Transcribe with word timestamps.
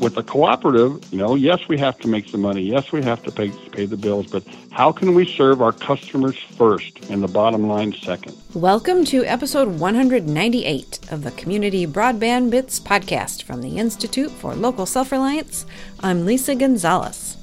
with 0.00 0.16
a 0.16 0.22
cooperative, 0.22 0.98
you 1.12 1.18
know, 1.18 1.34
yes, 1.34 1.68
we 1.68 1.76
have 1.78 1.98
to 1.98 2.08
make 2.08 2.26
some 2.26 2.40
money. 2.40 2.62
Yes, 2.62 2.90
we 2.90 3.02
have 3.02 3.22
to 3.22 3.30
pay, 3.30 3.50
pay 3.70 3.84
the 3.84 3.98
bills, 3.98 4.26
but 4.26 4.42
how 4.70 4.90
can 4.90 5.14
we 5.14 5.26
serve 5.26 5.60
our 5.60 5.72
customers 5.72 6.38
first 6.38 7.10
and 7.10 7.22
the 7.22 7.28
bottom 7.28 7.68
line 7.68 7.92
second? 7.92 8.34
Welcome 8.54 9.04
to 9.06 9.26
episode 9.26 9.78
198 9.78 11.12
of 11.12 11.22
the 11.22 11.30
Community 11.32 11.86
Broadband 11.86 12.50
Bits 12.50 12.80
podcast 12.80 13.42
from 13.42 13.60
the 13.60 13.76
Institute 13.76 14.30
for 14.30 14.54
Local 14.54 14.86
Self 14.86 15.12
Reliance. 15.12 15.66
I'm 16.00 16.24
Lisa 16.24 16.54
Gonzalez. 16.54 17.36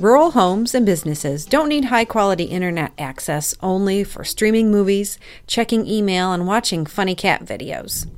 Rural 0.00 0.30
homes 0.30 0.74
and 0.74 0.86
businesses 0.86 1.44
don't 1.44 1.68
need 1.68 1.84
high 1.84 2.06
quality 2.06 2.44
internet 2.44 2.92
access 2.96 3.54
only 3.60 4.02
for 4.02 4.24
streaming 4.24 4.70
movies, 4.70 5.18
checking 5.46 5.86
email, 5.86 6.32
and 6.32 6.46
watching 6.46 6.86
funny 6.86 7.14
cat 7.14 7.44
videos. 7.44 8.08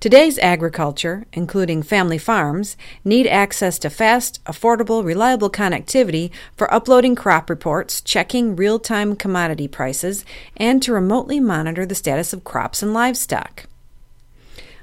Today's 0.00 0.38
agriculture, 0.38 1.26
including 1.34 1.82
family 1.82 2.16
farms, 2.16 2.74
need 3.04 3.26
access 3.26 3.78
to 3.80 3.90
fast, 3.90 4.42
affordable, 4.46 5.04
reliable 5.04 5.50
connectivity 5.50 6.30
for 6.56 6.72
uploading 6.72 7.14
crop 7.14 7.50
reports, 7.50 8.00
checking 8.00 8.56
real 8.56 8.78
time 8.78 9.14
commodity 9.14 9.68
prices, 9.68 10.24
and 10.56 10.82
to 10.82 10.94
remotely 10.94 11.38
monitor 11.38 11.84
the 11.84 11.94
status 11.94 12.32
of 12.32 12.44
crops 12.44 12.82
and 12.82 12.94
livestock. 12.94 13.66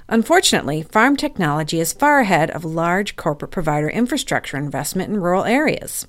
Unfortunately, 0.08 0.84
farm 0.84 1.16
technology 1.16 1.80
is 1.80 1.94
far 1.94 2.20
ahead 2.20 2.52
of 2.52 2.64
large 2.64 3.16
corporate 3.16 3.50
provider 3.50 3.90
infrastructure 3.90 4.56
investment 4.56 5.10
in 5.10 5.20
rural 5.20 5.46
areas. 5.46 6.06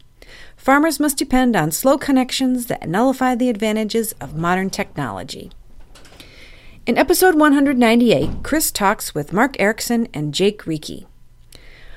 Farmers 0.55 1.01
must 1.01 1.17
depend 1.17 1.57
on 1.57 1.71
slow 1.71 1.97
connections 1.97 2.67
that 2.67 2.87
nullify 2.87 3.35
the 3.35 3.49
advantages 3.49 4.13
of 4.21 4.37
modern 4.37 4.69
technology. 4.69 5.51
In 6.89 6.97
episode 6.97 7.35
198, 7.35 8.43
Chris 8.43 8.71
talks 8.71 9.15
with 9.15 9.31
Mark 9.31 9.61
Erickson 9.61 10.09
and 10.15 10.33
Jake 10.33 10.63
Rieke. 10.63 11.05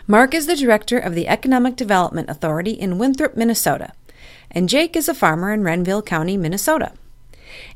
Mark 0.06 0.34
is 0.34 0.48
the 0.48 0.56
director 0.58 1.00
of 1.00 1.16
the 1.16 1.30
Economic 1.30 1.78
Development 1.78 2.30
Authority 2.30 2.72
in 2.72 2.98
Winthrop, 2.98 3.38
Minnesota, 3.38 3.94
and 4.52 4.68
Jake 4.68 4.98
is 4.98 5.08
a 5.08 5.14
farmer 5.14 5.54
in 5.54 5.64
Renville 5.64 6.02
County, 6.02 6.36
Minnesota. 6.36 6.92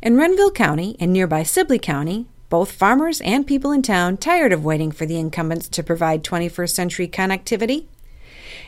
In 0.02 0.17
Renville 0.17 0.52
County 0.52 0.97
and 0.99 1.13
nearby 1.13 1.44
Sibley 1.44 1.80
County, 1.80 2.25
both 2.49 2.73
farmers 2.73 3.22
and 3.22 3.47
people 3.47 3.72
in 3.72 3.81
town 3.81 4.17
tired 4.17 4.52
of 4.52 4.66
waiting 4.66 4.91
for 4.91 5.05
the 5.05 5.17
incumbents 5.17 5.69
to 5.69 5.83
provide 5.83 6.22
21st 6.22 6.72
century 6.72 7.07
connectivity 7.07 7.85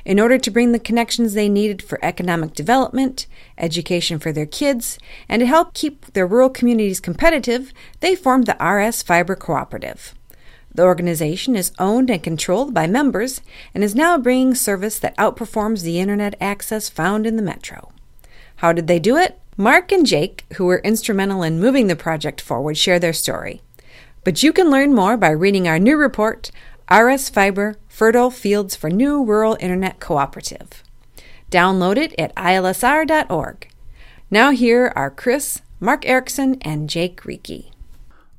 in 0.08 0.22
order 0.22 0.38
to 0.38 0.50
bring 0.50 0.72
the 0.72 0.80
connections 0.80 1.34
they 1.34 1.50
needed 1.50 1.82
for 1.82 2.00
economic 2.02 2.54
development, 2.54 3.28
education 3.58 4.18
for 4.18 4.32
their 4.32 4.46
kids, 4.46 4.98
and 5.28 5.42
to 5.42 5.46
help 5.46 5.74
keep 5.74 6.06
their 6.14 6.26
rural 6.26 6.50
communities 6.50 7.02
competitive, 7.02 7.74
they 8.00 8.16
formed 8.16 8.46
the 8.46 8.56
RS 8.66 9.04
Fiber 9.04 9.36
Cooperative. 9.36 10.16
The 10.74 10.86
organization 10.86 11.58
is 11.58 11.74
owned 11.78 12.10
and 12.10 12.24
controlled 12.24 12.74
by 12.74 12.88
members 12.88 13.42
and 13.74 13.84
is 13.84 13.96
now 13.96 14.18
bringing 14.18 14.56
service 14.56 14.98
that 15.00 15.18
outperforms 15.18 15.84
the 15.84 16.00
internet 16.00 16.36
access 16.40 16.88
found 16.88 17.28
in 17.28 17.36
the 17.36 17.44
metro. 17.44 17.92
How 18.58 18.72
did 18.72 18.88
they 18.88 19.00
do 19.00 19.18
it? 19.18 19.38
Mark 19.58 19.92
and 19.92 20.06
Jake, 20.06 20.46
who 20.54 20.68
were 20.68 20.80
instrumental 20.86 21.44
in 21.44 21.60
moving 21.60 21.88
the 21.88 21.98
project 21.98 22.40
forward, 22.40 22.78
share 22.78 22.98
their 22.98 23.12
story. 23.12 23.62
But 24.24 24.42
you 24.42 24.54
can 24.54 24.72
learn 24.72 24.96
more 24.96 25.18
by 25.18 25.32
reading 25.32 25.68
our 25.68 25.80
new 25.80 25.98
report, 25.98 26.50
RS 26.90 27.28
Fiber 27.28 27.76
Fertile 27.98 28.30
Fields 28.30 28.76
for 28.76 28.92
New 28.92 29.24
Rural 29.24 29.58
Internet 29.60 30.00
Cooperative. 30.00 30.84
Download 31.50 31.98
it 31.98 32.14
at 32.20 32.36
ilsr.org. 32.36 33.68
Now, 34.30 34.52
here 34.52 34.94
are 34.96 35.10
Chris, 35.10 35.64
Mark 35.80 36.06
Erickson, 36.06 36.60
and 36.62 36.92
Jake 36.92 37.24
Rieke. 37.24 37.72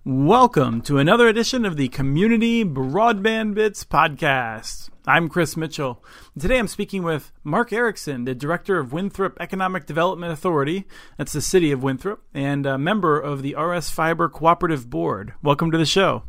Welcome 0.05 0.81
to 0.83 0.99
another 0.99 1.27
edition 1.27 1.65
of 1.65 1.77
the 1.77 1.89
Community 1.89 2.65
Broadband 2.65 3.55
Bits 3.55 3.83
podcast. 3.83 4.91
I'm 5.09 5.29
Chris 5.29 5.57
Mitchell. 5.57 6.05
Today 6.39 6.61
I'm 6.61 6.69
speaking 6.69 7.03
with 7.03 7.33
Mark 7.43 7.73
Erickson, 7.73 8.27
the 8.27 8.37
director 8.37 8.79
of 8.79 8.93
Winthrop 8.93 9.37
Economic 9.41 9.87
Development 9.87 10.33
Authority, 10.33 10.85
that's 11.17 11.33
the 11.33 11.41
city 11.41 11.73
of 11.73 11.83
Winthrop, 11.83 12.23
and 12.33 12.65
a 12.65 12.79
member 12.79 13.19
of 13.19 13.43
the 13.43 13.57
RS 13.57 13.91
Fiber 13.91 14.29
Cooperative 14.29 14.89
Board. 14.89 15.35
Welcome 15.43 15.73
to 15.73 15.79
the 15.79 15.85
show. 15.85 16.23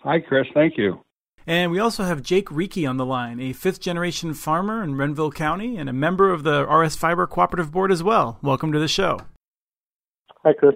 Hi, 0.00 0.20
Chris. 0.20 0.46
Thank 0.54 0.78
you. 0.78 1.04
And 1.46 1.70
we 1.70 1.78
also 1.78 2.04
have 2.04 2.22
Jake 2.22 2.48
Rieke 2.48 2.88
on 2.88 2.96
the 2.96 3.04
line, 3.04 3.38
a 3.38 3.52
fifth 3.52 3.80
generation 3.80 4.32
farmer 4.32 4.82
in 4.82 4.96
Renville 4.96 5.30
County 5.30 5.76
and 5.76 5.90
a 5.90 5.92
member 5.92 6.32
of 6.32 6.42
the 6.42 6.64
RS 6.64 6.96
Fiber 6.96 7.26
Cooperative 7.26 7.70
Board 7.70 7.92
as 7.92 8.02
well. 8.02 8.38
Welcome 8.40 8.72
to 8.72 8.78
the 8.78 8.88
show. 8.88 9.20
Hi, 10.42 10.54
Chris. 10.54 10.74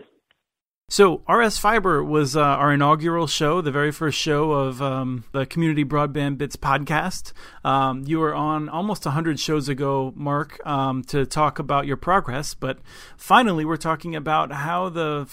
So, 0.91 1.23
RS 1.29 1.59
Fiber 1.59 2.03
was 2.03 2.35
uh, 2.35 2.41
our 2.41 2.73
inaugural 2.73 3.27
show, 3.27 3.61
the 3.61 3.71
very 3.71 3.93
first 3.93 4.19
show 4.19 4.53
of 4.53 4.81
um, 4.81 5.25
the 5.33 5.45
Community 5.45 5.85
Broadband 5.85 6.39
Bits 6.39 6.57
podcast. 6.57 7.33
Um, 7.63 8.05
you 8.07 8.19
were 8.21 8.35
on 8.35 8.71
almost 8.71 9.05
100 9.05 9.39
shows 9.39 9.69
ago, 9.69 10.15
Mark, 10.17 10.67
um, 10.67 11.03
to 11.05 11.27
talk 11.27 11.59
about 11.59 11.87
your 11.87 11.99
progress, 11.99 12.55
but 12.55 12.79
finally, 13.19 13.67
we're 13.67 13.77
talking 13.77 14.17
about 14.17 14.51
how 14.51 14.89
the 14.89 15.29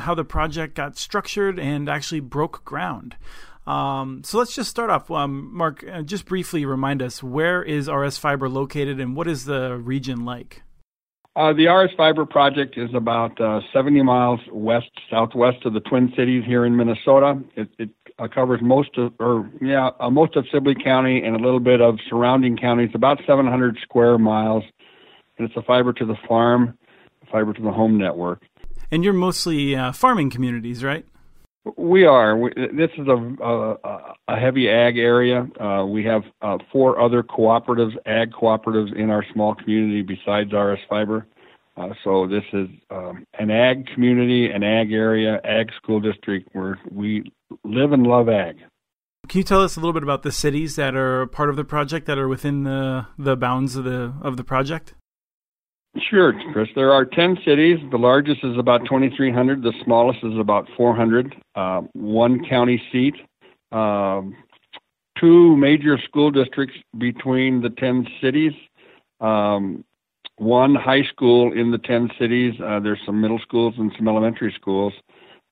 how 0.00 0.16
the 0.16 0.24
project 0.24 0.74
got 0.74 0.98
structured 0.98 1.60
and 1.60 1.88
actually 1.88 2.20
broke 2.20 2.64
ground. 2.64 3.14
Um, 3.66 4.22
so 4.24 4.38
let's 4.38 4.54
just 4.54 4.70
start 4.70 4.90
off, 4.90 5.10
um, 5.10 5.54
Mark. 5.54 5.84
Uh, 5.86 6.02
just 6.02 6.24
briefly 6.24 6.64
remind 6.64 7.02
us 7.02 7.22
where 7.22 7.62
is 7.62 7.88
RS 7.88 8.18
Fiber 8.18 8.48
located, 8.48 9.00
and 9.00 9.14
what 9.14 9.28
is 9.28 9.44
the 9.44 9.76
region 9.76 10.24
like? 10.24 10.62
Uh, 11.36 11.52
the 11.52 11.66
RS 11.66 11.90
Fiber 11.96 12.26
project 12.26 12.76
is 12.76 12.90
about 12.94 13.40
uh, 13.40 13.60
70 13.72 14.02
miles 14.02 14.40
west 14.50 14.90
southwest 15.08 15.64
of 15.64 15.74
the 15.74 15.80
Twin 15.80 16.12
Cities 16.16 16.42
here 16.44 16.66
in 16.66 16.76
Minnesota. 16.76 17.40
It, 17.54 17.68
it 17.78 17.90
uh, 18.18 18.26
covers 18.28 18.60
most 18.62 18.98
of, 18.98 19.12
or 19.20 19.48
yeah, 19.62 19.90
uh, 20.00 20.10
most 20.10 20.36
of 20.36 20.44
Sibley 20.52 20.74
County 20.74 21.22
and 21.22 21.36
a 21.36 21.38
little 21.38 21.60
bit 21.60 21.80
of 21.80 21.98
surrounding 22.08 22.56
counties. 22.56 22.90
About 22.94 23.20
700 23.26 23.78
square 23.82 24.18
miles, 24.18 24.64
and 25.38 25.46
it's 25.46 25.56
a 25.56 25.62
fiber 25.62 25.92
to 25.92 26.04
the 26.04 26.16
farm, 26.28 26.76
fiber 27.30 27.52
to 27.52 27.62
the 27.62 27.70
home 27.70 27.96
network. 27.96 28.42
And 28.90 29.04
you're 29.04 29.12
mostly 29.12 29.76
uh, 29.76 29.92
farming 29.92 30.30
communities, 30.30 30.82
right? 30.82 31.06
We 31.76 32.04
are. 32.04 32.36
We, 32.36 32.50
this 32.54 32.90
is 32.96 33.06
a, 33.06 33.44
a, 33.44 34.14
a 34.28 34.36
heavy 34.38 34.68
ag 34.68 34.96
area. 34.96 35.46
Uh, 35.60 35.84
we 35.84 36.04
have 36.04 36.22
uh, 36.40 36.56
four 36.72 37.00
other 37.00 37.22
cooperatives, 37.22 37.94
ag 38.06 38.32
cooperatives 38.32 38.96
in 38.96 39.10
our 39.10 39.24
small 39.32 39.54
community 39.54 40.02
besides 40.02 40.52
RS 40.52 40.78
Fiber. 40.88 41.26
Uh, 41.76 41.90
so 42.02 42.26
this 42.26 42.44
is 42.52 42.68
um, 42.90 43.26
an 43.38 43.50
ag 43.50 43.86
community, 43.94 44.50
an 44.50 44.62
ag 44.62 44.92
area, 44.92 45.40
ag 45.44 45.70
school 45.76 46.00
district 46.00 46.48
where 46.52 46.78
we 46.90 47.30
live 47.64 47.92
and 47.92 48.06
love 48.06 48.28
ag. 48.28 48.56
Can 49.28 49.38
you 49.38 49.44
tell 49.44 49.62
us 49.62 49.76
a 49.76 49.80
little 49.80 49.92
bit 49.92 50.02
about 50.02 50.22
the 50.22 50.32
cities 50.32 50.76
that 50.76 50.96
are 50.96 51.26
part 51.26 51.50
of 51.50 51.56
the 51.56 51.64
project 51.64 52.06
that 52.06 52.18
are 52.18 52.26
within 52.26 52.64
the 52.64 53.06
the 53.18 53.36
bounds 53.36 53.76
of 53.76 53.84
the 53.84 54.14
of 54.22 54.36
the 54.36 54.44
project? 54.44 54.94
Sure, 55.98 56.32
Chris. 56.52 56.68
There 56.74 56.92
are 56.92 57.04
10 57.04 57.38
cities. 57.44 57.78
The 57.90 57.98
largest 57.98 58.44
is 58.44 58.56
about 58.56 58.84
2,300. 58.84 59.62
The 59.62 59.72
smallest 59.84 60.20
is 60.22 60.38
about 60.38 60.68
400. 60.76 61.34
Uh, 61.56 61.82
one 61.94 62.44
county 62.48 62.80
seat. 62.92 63.14
Um, 63.72 64.36
two 65.18 65.56
major 65.56 65.98
school 65.98 66.30
districts 66.30 66.76
between 66.98 67.60
the 67.60 67.70
10 67.70 68.06
cities. 68.20 68.52
Um, 69.20 69.84
one 70.36 70.74
high 70.74 71.02
school 71.02 71.52
in 71.52 71.72
the 71.72 71.78
10 71.78 72.10
cities. 72.18 72.54
Uh, 72.64 72.78
there's 72.78 73.00
some 73.04 73.20
middle 73.20 73.40
schools 73.40 73.74
and 73.76 73.92
some 73.96 74.06
elementary 74.06 74.54
schools. 74.56 74.92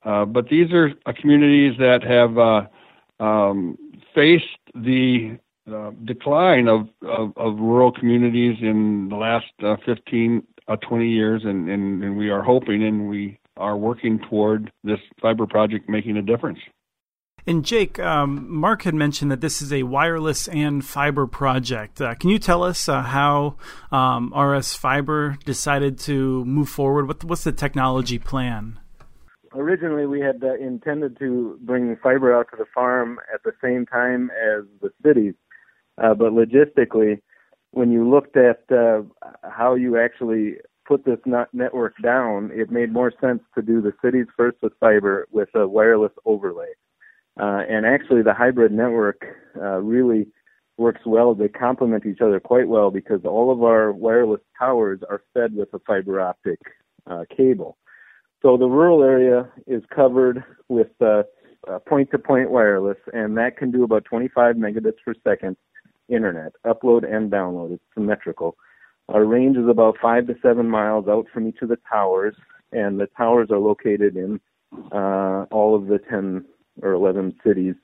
Uh, 0.04 0.24
but 0.24 0.48
these 0.48 0.72
are 0.72 0.92
communities 1.20 1.76
that 1.78 2.04
have 2.04 2.38
uh, 2.38 3.22
um, 3.22 3.76
faced 4.14 4.44
the 4.74 5.36
uh, 5.72 5.90
decline 6.04 6.68
of, 6.68 6.88
of, 7.02 7.32
of, 7.36 7.58
rural 7.58 7.92
communities 7.92 8.56
in 8.60 9.08
the 9.08 9.16
last 9.16 9.46
uh, 9.62 9.76
15, 9.84 10.42
uh, 10.68 10.76
20 10.76 11.08
years, 11.08 11.42
and, 11.44 11.68
and, 11.68 12.02
and 12.02 12.16
we 12.16 12.30
are 12.30 12.42
hoping 12.42 12.84
and 12.84 13.08
we 13.08 13.38
are 13.56 13.76
working 13.76 14.20
toward 14.30 14.70
this 14.84 15.00
fiber 15.20 15.46
project 15.46 15.88
making 15.88 16.16
a 16.16 16.22
difference. 16.22 16.58
And 17.46 17.64
Jake, 17.64 17.98
um, 17.98 18.46
Mark 18.52 18.82
had 18.82 18.94
mentioned 18.94 19.30
that 19.30 19.40
this 19.40 19.62
is 19.62 19.72
a 19.72 19.84
wireless 19.84 20.48
and 20.48 20.84
fiber 20.84 21.26
project. 21.26 21.98
Uh, 21.98 22.14
can 22.14 22.28
you 22.28 22.38
tell 22.38 22.62
us 22.62 22.90
uh, 22.90 23.00
how 23.00 23.56
um, 23.90 24.34
RS 24.38 24.74
Fiber 24.74 25.38
decided 25.46 25.98
to 26.00 26.44
move 26.44 26.68
forward? 26.68 27.08
What, 27.08 27.24
what's 27.24 27.44
the 27.44 27.52
technology 27.52 28.18
plan? 28.18 28.78
Originally, 29.54 30.04
we 30.04 30.20
had 30.20 30.44
uh, 30.44 30.56
intended 30.56 31.18
to 31.20 31.58
bring 31.62 31.96
fiber 32.02 32.38
out 32.38 32.48
to 32.50 32.56
the 32.58 32.66
farm 32.74 33.18
at 33.32 33.42
the 33.44 33.52
same 33.64 33.86
time 33.86 34.30
as 34.30 34.64
the 34.82 34.90
cities. 35.02 35.32
Uh, 36.02 36.14
but 36.14 36.32
logistically, 36.32 37.20
when 37.72 37.90
you 37.90 38.08
looked 38.08 38.36
at 38.36 38.62
uh, 38.70 39.02
how 39.42 39.74
you 39.74 39.98
actually 39.98 40.56
put 40.86 41.04
this 41.04 41.18
network 41.52 41.94
down, 42.02 42.50
it 42.52 42.70
made 42.70 42.92
more 42.92 43.12
sense 43.20 43.40
to 43.54 43.62
do 43.62 43.82
the 43.82 43.92
cities 44.02 44.26
first 44.36 44.58
with 44.62 44.72
fiber 44.80 45.26
with 45.30 45.48
a 45.54 45.66
wireless 45.66 46.12
overlay. 46.24 46.70
Uh, 47.38 47.62
and 47.68 47.84
actually, 47.84 48.22
the 48.22 48.34
hybrid 48.34 48.72
network 48.72 49.24
uh, 49.56 49.78
really 49.78 50.26
works 50.76 51.02
well. 51.04 51.34
They 51.34 51.48
complement 51.48 52.06
each 52.06 52.20
other 52.20 52.40
quite 52.40 52.68
well 52.68 52.90
because 52.90 53.20
all 53.24 53.52
of 53.52 53.62
our 53.62 53.92
wireless 53.92 54.40
towers 54.58 55.00
are 55.08 55.22
fed 55.34 55.54
with 55.54 55.68
a 55.74 55.78
fiber 55.80 56.20
optic 56.20 56.58
uh, 57.06 57.24
cable. 57.36 57.76
So 58.42 58.56
the 58.56 58.66
rural 58.66 59.02
area 59.02 59.48
is 59.66 59.82
covered 59.94 60.44
with 60.68 60.88
point 61.86 62.10
to 62.12 62.18
point 62.18 62.50
wireless, 62.50 62.98
and 63.12 63.36
that 63.36 63.56
can 63.56 63.70
do 63.70 63.82
about 63.82 64.04
25 64.04 64.56
megabits 64.56 64.98
per 65.04 65.14
second 65.24 65.56
internet, 66.08 66.52
upload 66.66 67.04
and 67.10 67.30
download. 67.30 67.72
It's 67.72 67.82
symmetrical. 67.94 68.56
Our 69.08 69.24
range 69.24 69.56
is 69.56 69.68
about 69.68 69.96
five 70.00 70.26
to 70.26 70.34
seven 70.42 70.68
miles 70.68 71.08
out 71.08 71.26
from 71.32 71.48
each 71.48 71.58
of 71.62 71.68
the 71.68 71.78
towers, 71.90 72.34
and 72.72 73.00
the 73.00 73.08
towers 73.16 73.50
are 73.50 73.58
located 73.58 74.16
in 74.16 74.40
uh, 74.92 75.46
all 75.50 75.74
of 75.74 75.86
the 75.86 75.98
10 76.10 76.44
or 76.82 76.92
11 76.92 77.34
cities 77.44 77.74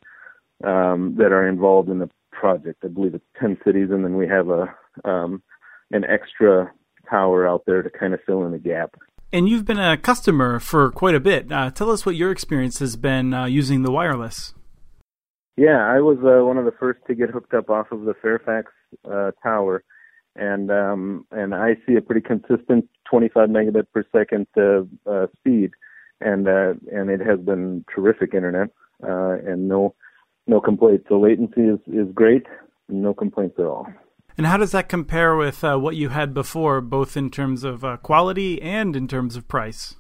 um, 0.65 1.15
that 1.19 1.33
are 1.33 1.49
involved 1.49 1.89
in 1.89 1.99
the 1.99 2.11
project. 2.31 2.85
I 2.85 2.89
believe 2.89 3.15
it's 3.15 3.25
10 3.41 3.59
cities, 3.65 3.89
and 3.91 4.05
then 4.05 4.17
we 4.17 4.29
have 4.29 4.49
a 4.49 4.75
um, 5.05 5.43
an 5.91 6.05
extra 6.05 6.73
tower 7.09 7.47
out 7.49 7.63
there 7.67 7.83
to 7.83 7.91
kind 7.91 8.15
of 8.15 8.21
fill 8.27 8.45
in 8.45 8.53
the 8.53 8.59
gap. 8.59 8.95
And 9.33 9.49
you've 9.49 9.65
been 9.65 9.79
a 9.79 9.97
customer 9.97 10.61
for 10.61 10.91
quite 10.91 11.15
a 11.15 11.21
bit. 11.21 11.51
Uh, 11.51 11.71
tell 11.71 11.91
us 11.91 12.07
what 12.07 12.15
your 12.15 12.31
experience 12.31 12.79
has 12.79 12.97
been 12.97 13.35
uh, 13.35 13.47
using 13.47 13.83
the 13.83 13.91
wireless. 13.91 14.55
Yeah, 15.57 15.87
I 15.87 16.01
was 16.01 16.19
uh, 16.19 16.45
one 16.45 16.59
of 16.59 16.65
the 16.65 16.73
first 16.73 17.01
to 17.07 17.15
get 17.15 17.31
hooked 17.31 17.55
up 17.55 17.71
off 17.71 17.93
of 17.93 18.03
the 18.03 18.15
Fairfax 18.21 18.73
uh, 19.11 19.31
tower, 19.43 19.85
and 20.35 20.71
um, 20.71 21.27
and 21.31 21.55
I 21.55 21.77
see 21.87 21.95
a 21.95 22.01
pretty 22.01 22.23
consistent 22.23 22.89
25 23.09 23.49
megabit 23.49 23.87
per 23.93 24.05
second 24.13 24.49
uh, 24.57 24.83
uh, 25.09 25.27
speed, 25.39 25.71
and 26.21 26.49
uh, 26.49 26.75
and 26.93 27.09
it 27.09 27.21
has 27.21 27.39
been 27.39 27.85
terrific 27.95 28.35
internet, 28.35 28.71
uh, 29.05 29.37
and 29.47 29.69
no 29.69 29.95
no 30.49 30.61
complaints. 30.61 31.07
The 31.09 31.17
latency 31.17 31.63
is 31.63 31.79
is 31.87 32.13
great, 32.13 32.47
no 32.89 33.15
complaints 33.15 33.55
at 33.59 33.67
all. 33.67 33.87
And 34.37 34.49
how 34.49 34.57
does 34.57 34.73
that 34.73 34.89
compare 34.89 35.37
with 35.37 35.63
uh, 35.63 35.77
what 35.77 35.95
you 35.95 36.09
had 36.09 36.35
before, 36.35 36.81
both 36.81 37.17
in 37.17 37.31
terms 37.31 37.63
of 37.63 37.85
uh, 37.85 37.99
quality 37.99 38.61
and 38.61 38.97
in 38.97 39.07
terms 39.07 39.37
of 39.37 39.47
price? 39.47 39.95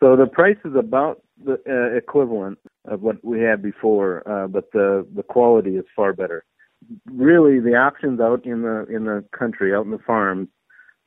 So 0.00 0.16
the 0.16 0.26
price 0.26 0.56
is 0.64 0.74
about 0.74 1.22
the 1.44 1.60
uh, 1.68 1.94
equivalent 1.96 2.58
of 2.86 3.02
what 3.02 3.24
we 3.24 3.40
had 3.40 3.62
before, 3.62 4.28
uh, 4.28 4.46
but 4.46 4.70
the 4.72 5.06
the 5.14 5.22
quality 5.22 5.76
is 5.76 5.84
far 5.96 6.12
better. 6.12 6.44
Really, 7.06 7.60
the 7.60 7.76
options 7.76 8.20
out 8.20 8.44
in 8.44 8.62
the 8.62 8.86
in 8.94 9.04
the 9.04 9.24
country, 9.36 9.74
out 9.74 9.84
in 9.84 9.90
the 9.90 9.98
farms, 10.06 10.48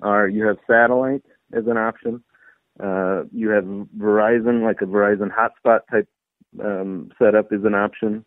are 0.02 0.28
you 0.28 0.46
have 0.46 0.58
satellite 0.68 1.24
as 1.54 1.66
an 1.68 1.78
option, 1.78 2.24
uh, 2.84 3.24
you 3.32 3.50
have 3.50 3.64
Verizon, 3.98 4.64
like 4.64 4.82
a 4.82 4.86
Verizon 4.86 5.30
hotspot 5.32 5.80
type 5.90 6.08
um, 6.64 7.10
setup, 7.18 7.52
is 7.52 7.64
an 7.64 7.74
option, 7.74 8.24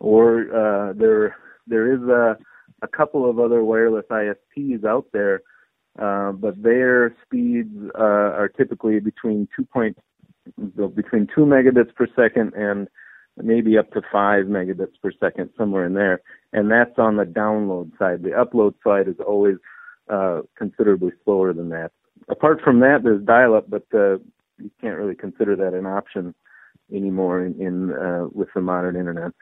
or 0.00 0.42
uh, 0.54 0.92
there 0.94 1.36
there 1.66 1.92
is 1.92 2.00
a 2.02 2.36
a 2.82 2.88
couple 2.88 3.28
of 3.28 3.38
other 3.38 3.62
wireless 3.62 4.04
ISPs 4.10 4.84
out 4.84 5.06
there, 5.12 5.42
uh, 6.00 6.32
but 6.32 6.60
their 6.60 7.14
speeds 7.24 7.76
uh, 7.96 8.02
are 8.02 8.48
typically 8.48 8.98
between 8.98 9.46
two 9.56 9.64
point 9.64 9.96
between 10.94 11.26
two 11.34 11.42
megabits 11.42 11.94
per 11.94 12.06
second 12.16 12.52
and 12.54 12.88
maybe 13.36 13.78
up 13.78 13.90
to 13.92 14.02
five 14.12 14.46
megabits 14.46 15.00
per 15.02 15.10
second, 15.18 15.50
somewhere 15.56 15.86
in 15.86 15.94
there. 15.94 16.20
And 16.52 16.70
that's 16.70 16.98
on 16.98 17.16
the 17.16 17.24
download 17.24 17.96
side. 17.98 18.22
The 18.22 18.30
upload 18.30 18.74
side 18.84 19.08
is 19.08 19.16
always 19.26 19.56
uh, 20.10 20.42
considerably 20.56 21.12
slower 21.24 21.52
than 21.52 21.70
that. 21.70 21.92
Apart 22.28 22.60
from 22.62 22.80
that, 22.80 23.00
there's 23.02 23.22
dial-up, 23.24 23.70
but 23.70 23.86
uh, 23.94 24.18
you 24.58 24.70
can't 24.80 24.98
really 24.98 25.14
consider 25.14 25.56
that 25.56 25.74
an 25.74 25.86
option 25.86 26.34
anymore 26.92 27.44
in, 27.44 27.60
in 27.60 27.92
uh, 27.92 28.26
with 28.32 28.48
the 28.54 28.60
modern 28.60 28.96
internet. 28.96 29.32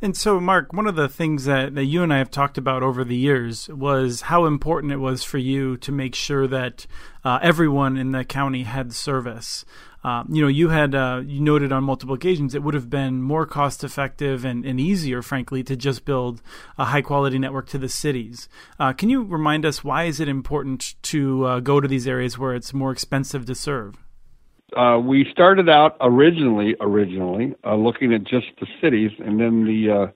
And 0.00 0.16
so, 0.16 0.38
Mark, 0.38 0.72
one 0.72 0.86
of 0.86 0.94
the 0.94 1.08
things 1.08 1.44
that, 1.46 1.74
that 1.74 1.86
you 1.86 2.04
and 2.04 2.12
I 2.12 2.18
have 2.18 2.30
talked 2.30 2.56
about 2.56 2.84
over 2.84 3.02
the 3.02 3.16
years 3.16 3.68
was 3.68 4.20
how 4.22 4.44
important 4.44 4.92
it 4.92 4.98
was 4.98 5.24
for 5.24 5.38
you 5.38 5.76
to 5.78 5.90
make 5.90 6.14
sure 6.14 6.46
that 6.46 6.86
uh, 7.24 7.40
everyone 7.42 7.96
in 7.96 8.12
the 8.12 8.24
county 8.24 8.62
had 8.62 8.92
service. 8.92 9.64
Uh, 10.04 10.22
you 10.28 10.40
know, 10.40 10.46
you 10.46 10.68
had 10.68 10.94
uh, 10.94 11.22
you 11.26 11.40
noted 11.40 11.72
on 11.72 11.82
multiple 11.82 12.14
occasions 12.14 12.54
it 12.54 12.62
would 12.62 12.74
have 12.74 12.88
been 12.88 13.20
more 13.20 13.44
cost 13.44 13.82
effective 13.82 14.44
and, 14.44 14.64
and 14.64 14.78
easier, 14.78 15.20
frankly, 15.20 15.64
to 15.64 15.74
just 15.74 16.04
build 16.04 16.40
a 16.78 16.84
high 16.84 17.02
quality 17.02 17.36
network 17.36 17.66
to 17.68 17.78
the 17.78 17.88
cities. 17.88 18.48
Uh, 18.78 18.92
can 18.92 19.10
you 19.10 19.24
remind 19.24 19.66
us 19.66 19.82
why 19.82 20.04
is 20.04 20.20
it 20.20 20.28
important 20.28 20.94
to 21.02 21.44
uh, 21.44 21.58
go 21.58 21.80
to 21.80 21.88
these 21.88 22.06
areas 22.06 22.38
where 22.38 22.54
it's 22.54 22.72
more 22.72 22.92
expensive 22.92 23.46
to 23.46 23.54
serve? 23.56 23.96
Uh, 24.76 24.98
we 25.02 25.26
started 25.30 25.68
out 25.68 25.96
originally 26.00 26.76
originally 26.80 27.54
uh, 27.64 27.74
looking 27.74 28.12
at 28.12 28.24
just 28.24 28.46
the 28.60 28.66
cities, 28.80 29.10
and 29.18 29.40
then 29.40 29.64
the 29.64 30.12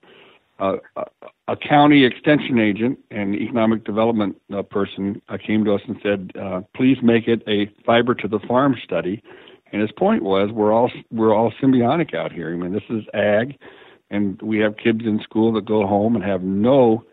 uh, 0.59 0.73
uh, 0.95 1.03
a 1.47 1.57
county 1.57 2.05
extension 2.05 2.59
agent 2.59 2.99
and 3.09 3.35
economic 3.35 3.83
development 3.83 4.39
uh, 4.55 4.61
person 4.61 5.21
uh, 5.29 5.37
came 5.37 5.65
to 5.65 5.73
us 5.73 5.81
and 5.87 5.97
said, 6.03 6.31
uh, 6.39 6.61
"Please 6.75 6.97
make 7.01 7.27
it 7.27 7.41
a 7.47 7.69
fiber 7.83 8.13
to 8.13 8.27
the 8.27 8.39
farm 8.47 8.75
study." 8.83 9.23
And 9.71 9.81
his 9.81 9.91
point 9.91 10.21
was, 10.21 10.51
we're 10.51 10.71
all 10.71 10.91
we're 11.11 11.33
all 11.35 11.51
symbiotic 11.61 12.13
out 12.13 12.31
here. 12.31 12.53
I 12.53 12.55
mean, 12.55 12.73
this 12.73 12.83
is 12.91 13.03
ag, 13.15 13.57
and 14.11 14.39
we 14.41 14.59
have 14.59 14.77
kids 14.77 15.01
in 15.03 15.19
school 15.23 15.51
that 15.53 15.65
go 15.65 15.87
home 15.87 16.15
and 16.15 16.23
have 16.23 16.43
no 16.43 17.03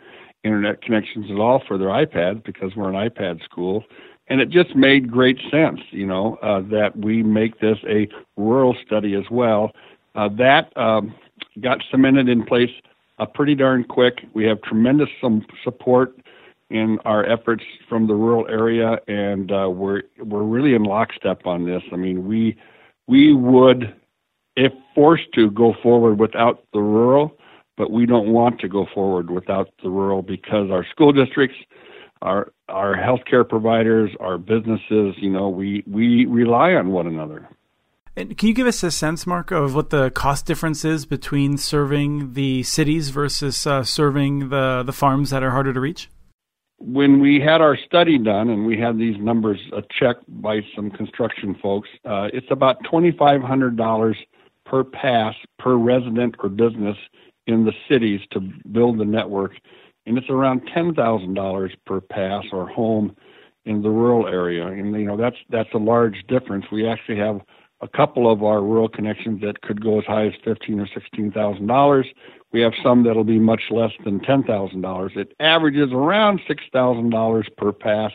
internet 0.44 0.82
connections 0.82 1.30
at 1.30 1.38
all 1.38 1.62
for 1.66 1.78
their 1.78 1.88
iPads 1.88 2.44
because 2.44 2.76
we're 2.76 2.92
an 2.92 3.08
iPad 3.08 3.42
school 3.44 3.84
and 4.30 4.40
it 4.40 4.48
just 4.48 4.76
made 4.76 5.10
great 5.10 5.38
sense, 5.50 5.80
you 5.90 6.06
know, 6.06 6.36
uh, 6.36 6.60
that 6.70 6.96
we 6.96 7.22
make 7.22 7.58
this 7.58 7.78
a 7.86 8.08
rural 8.36 8.76
study 8.86 9.14
as 9.14 9.24
well. 9.30 9.72
Uh, 10.14 10.28
that 10.38 10.74
um, 10.78 11.12
got 11.60 11.82
cemented 11.90 12.28
in 12.28 12.44
place 12.44 12.70
uh, 13.18 13.26
pretty 13.26 13.56
darn 13.56 13.84
quick. 13.84 14.20
We 14.32 14.44
have 14.44 14.62
tremendous 14.62 15.08
support 15.64 16.16
in 16.70 17.00
our 17.04 17.24
efforts 17.26 17.64
from 17.88 18.06
the 18.06 18.14
rural 18.14 18.46
area, 18.48 18.98
and 19.08 19.50
uh, 19.50 19.68
we're 19.68 20.02
we're 20.20 20.44
really 20.44 20.74
in 20.74 20.84
lockstep 20.84 21.44
on 21.44 21.66
this. 21.66 21.82
I 21.92 21.96
mean, 21.96 22.26
we 22.26 22.56
we 23.08 23.34
would, 23.34 23.94
if 24.54 24.72
forced 24.94 25.32
to, 25.34 25.50
go 25.50 25.74
forward 25.82 26.20
without 26.20 26.64
the 26.72 26.80
rural, 26.80 27.36
but 27.76 27.90
we 27.90 28.06
don't 28.06 28.28
want 28.28 28.60
to 28.60 28.68
go 28.68 28.86
forward 28.94 29.28
without 29.28 29.70
the 29.82 29.90
rural 29.90 30.22
because 30.22 30.70
our 30.70 30.86
school 30.86 31.12
districts 31.12 31.56
our 32.22 32.52
our 32.68 32.94
healthcare 32.96 33.48
providers, 33.48 34.10
our 34.20 34.38
businesses, 34.38 35.14
you 35.18 35.30
know, 35.30 35.48
we 35.48 35.82
we 35.86 36.26
rely 36.26 36.74
on 36.74 36.90
one 36.90 37.06
another. 37.06 37.48
And 38.16 38.36
can 38.36 38.48
you 38.48 38.54
give 38.54 38.66
us 38.66 38.82
a 38.82 38.90
sense, 38.90 39.26
Mark, 39.26 39.50
of 39.50 39.74
what 39.74 39.90
the 39.90 40.10
cost 40.10 40.44
difference 40.44 40.84
is 40.84 41.06
between 41.06 41.56
serving 41.56 42.34
the 42.34 42.62
cities 42.64 43.10
versus 43.10 43.66
uh, 43.66 43.84
serving 43.84 44.50
the 44.50 44.82
the 44.84 44.92
farms 44.92 45.30
that 45.30 45.42
are 45.42 45.50
harder 45.50 45.72
to 45.72 45.80
reach? 45.80 46.10
When 46.78 47.20
we 47.20 47.40
had 47.40 47.60
our 47.60 47.76
study 47.76 48.18
done 48.18 48.48
and 48.48 48.66
we 48.66 48.78
had 48.78 48.98
these 48.98 49.16
numbers 49.18 49.60
uh, 49.74 49.82
checked 49.98 50.24
by 50.28 50.60
some 50.74 50.90
construction 50.90 51.54
folks, 51.62 51.88
uh, 52.04 52.28
it's 52.32 52.50
about 52.50 52.82
twenty 52.84 53.12
five 53.12 53.42
hundred 53.42 53.76
dollars 53.76 54.16
per 54.66 54.84
pass 54.84 55.34
per 55.58 55.76
resident 55.76 56.36
or 56.42 56.48
business 56.48 56.96
in 57.46 57.64
the 57.64 57.72
cities 57.88 58.20
to 58.32 58.40
build 58.70 58.98
the 58.98 59.04
network 59.04 59.52
and 60.06 60.18
it's 60.18 60.30
around 60.30 60.62
ten 60.72 60.94
thousand 60.94 61.34
dollars 61.34 61.72
per 61.86 62.00
pass 62.00 62.44
or 62.52 62.66
home 62.66 63.14
in 63.64 63.82
the 63.82 63.90
rural 63.90 64.26
area. 64.26 64.66
And 64.66 64.94
you 64.94 65.06
know 65.06 65.16
that's 65.16 65.36
that's 65.48 65.72
a 65.74 65.78
large 65.78 66.24
difference. 66.28 66.66
We 66.72 66.86
actually 66.86 67.18
have 67.18 67.40
a 67.82 67.88
couple 67.88 68.30
of 68.30 68.42
our 68.42 68.60
rural 68.62 68.88
connections 68.88 69.40
that 69.40 69.62
could 69.62 69.82
go 69.82 69.98
as 69.98 70.04
high 70.04 70.26
as 70.26 70.34
fifteen 70.44 70.80
or 70.80 70.88
sixteen 70.92 71.30
thousand 71.30 71.66
dollars. 71.66 72.06
We 72.52 72.60
have 72.62 72.72
some 72.82 73.04
that'll 73.04 73.24
be 73.24 73.38
much 73.38 73.62
less 73.70 73.92
than 74.04 74.20
ten 74.20 74.42
thousand 74.42 74.80
dollars. 74.80 75.12
It 75.16 75.34
averages 75.40 75.92
around 75.92 76.40
six 76.48 76.64
thousand 76.72 77.10
dollars 77.10 77.48
per 77.56 77.72
pass 77.72 78.12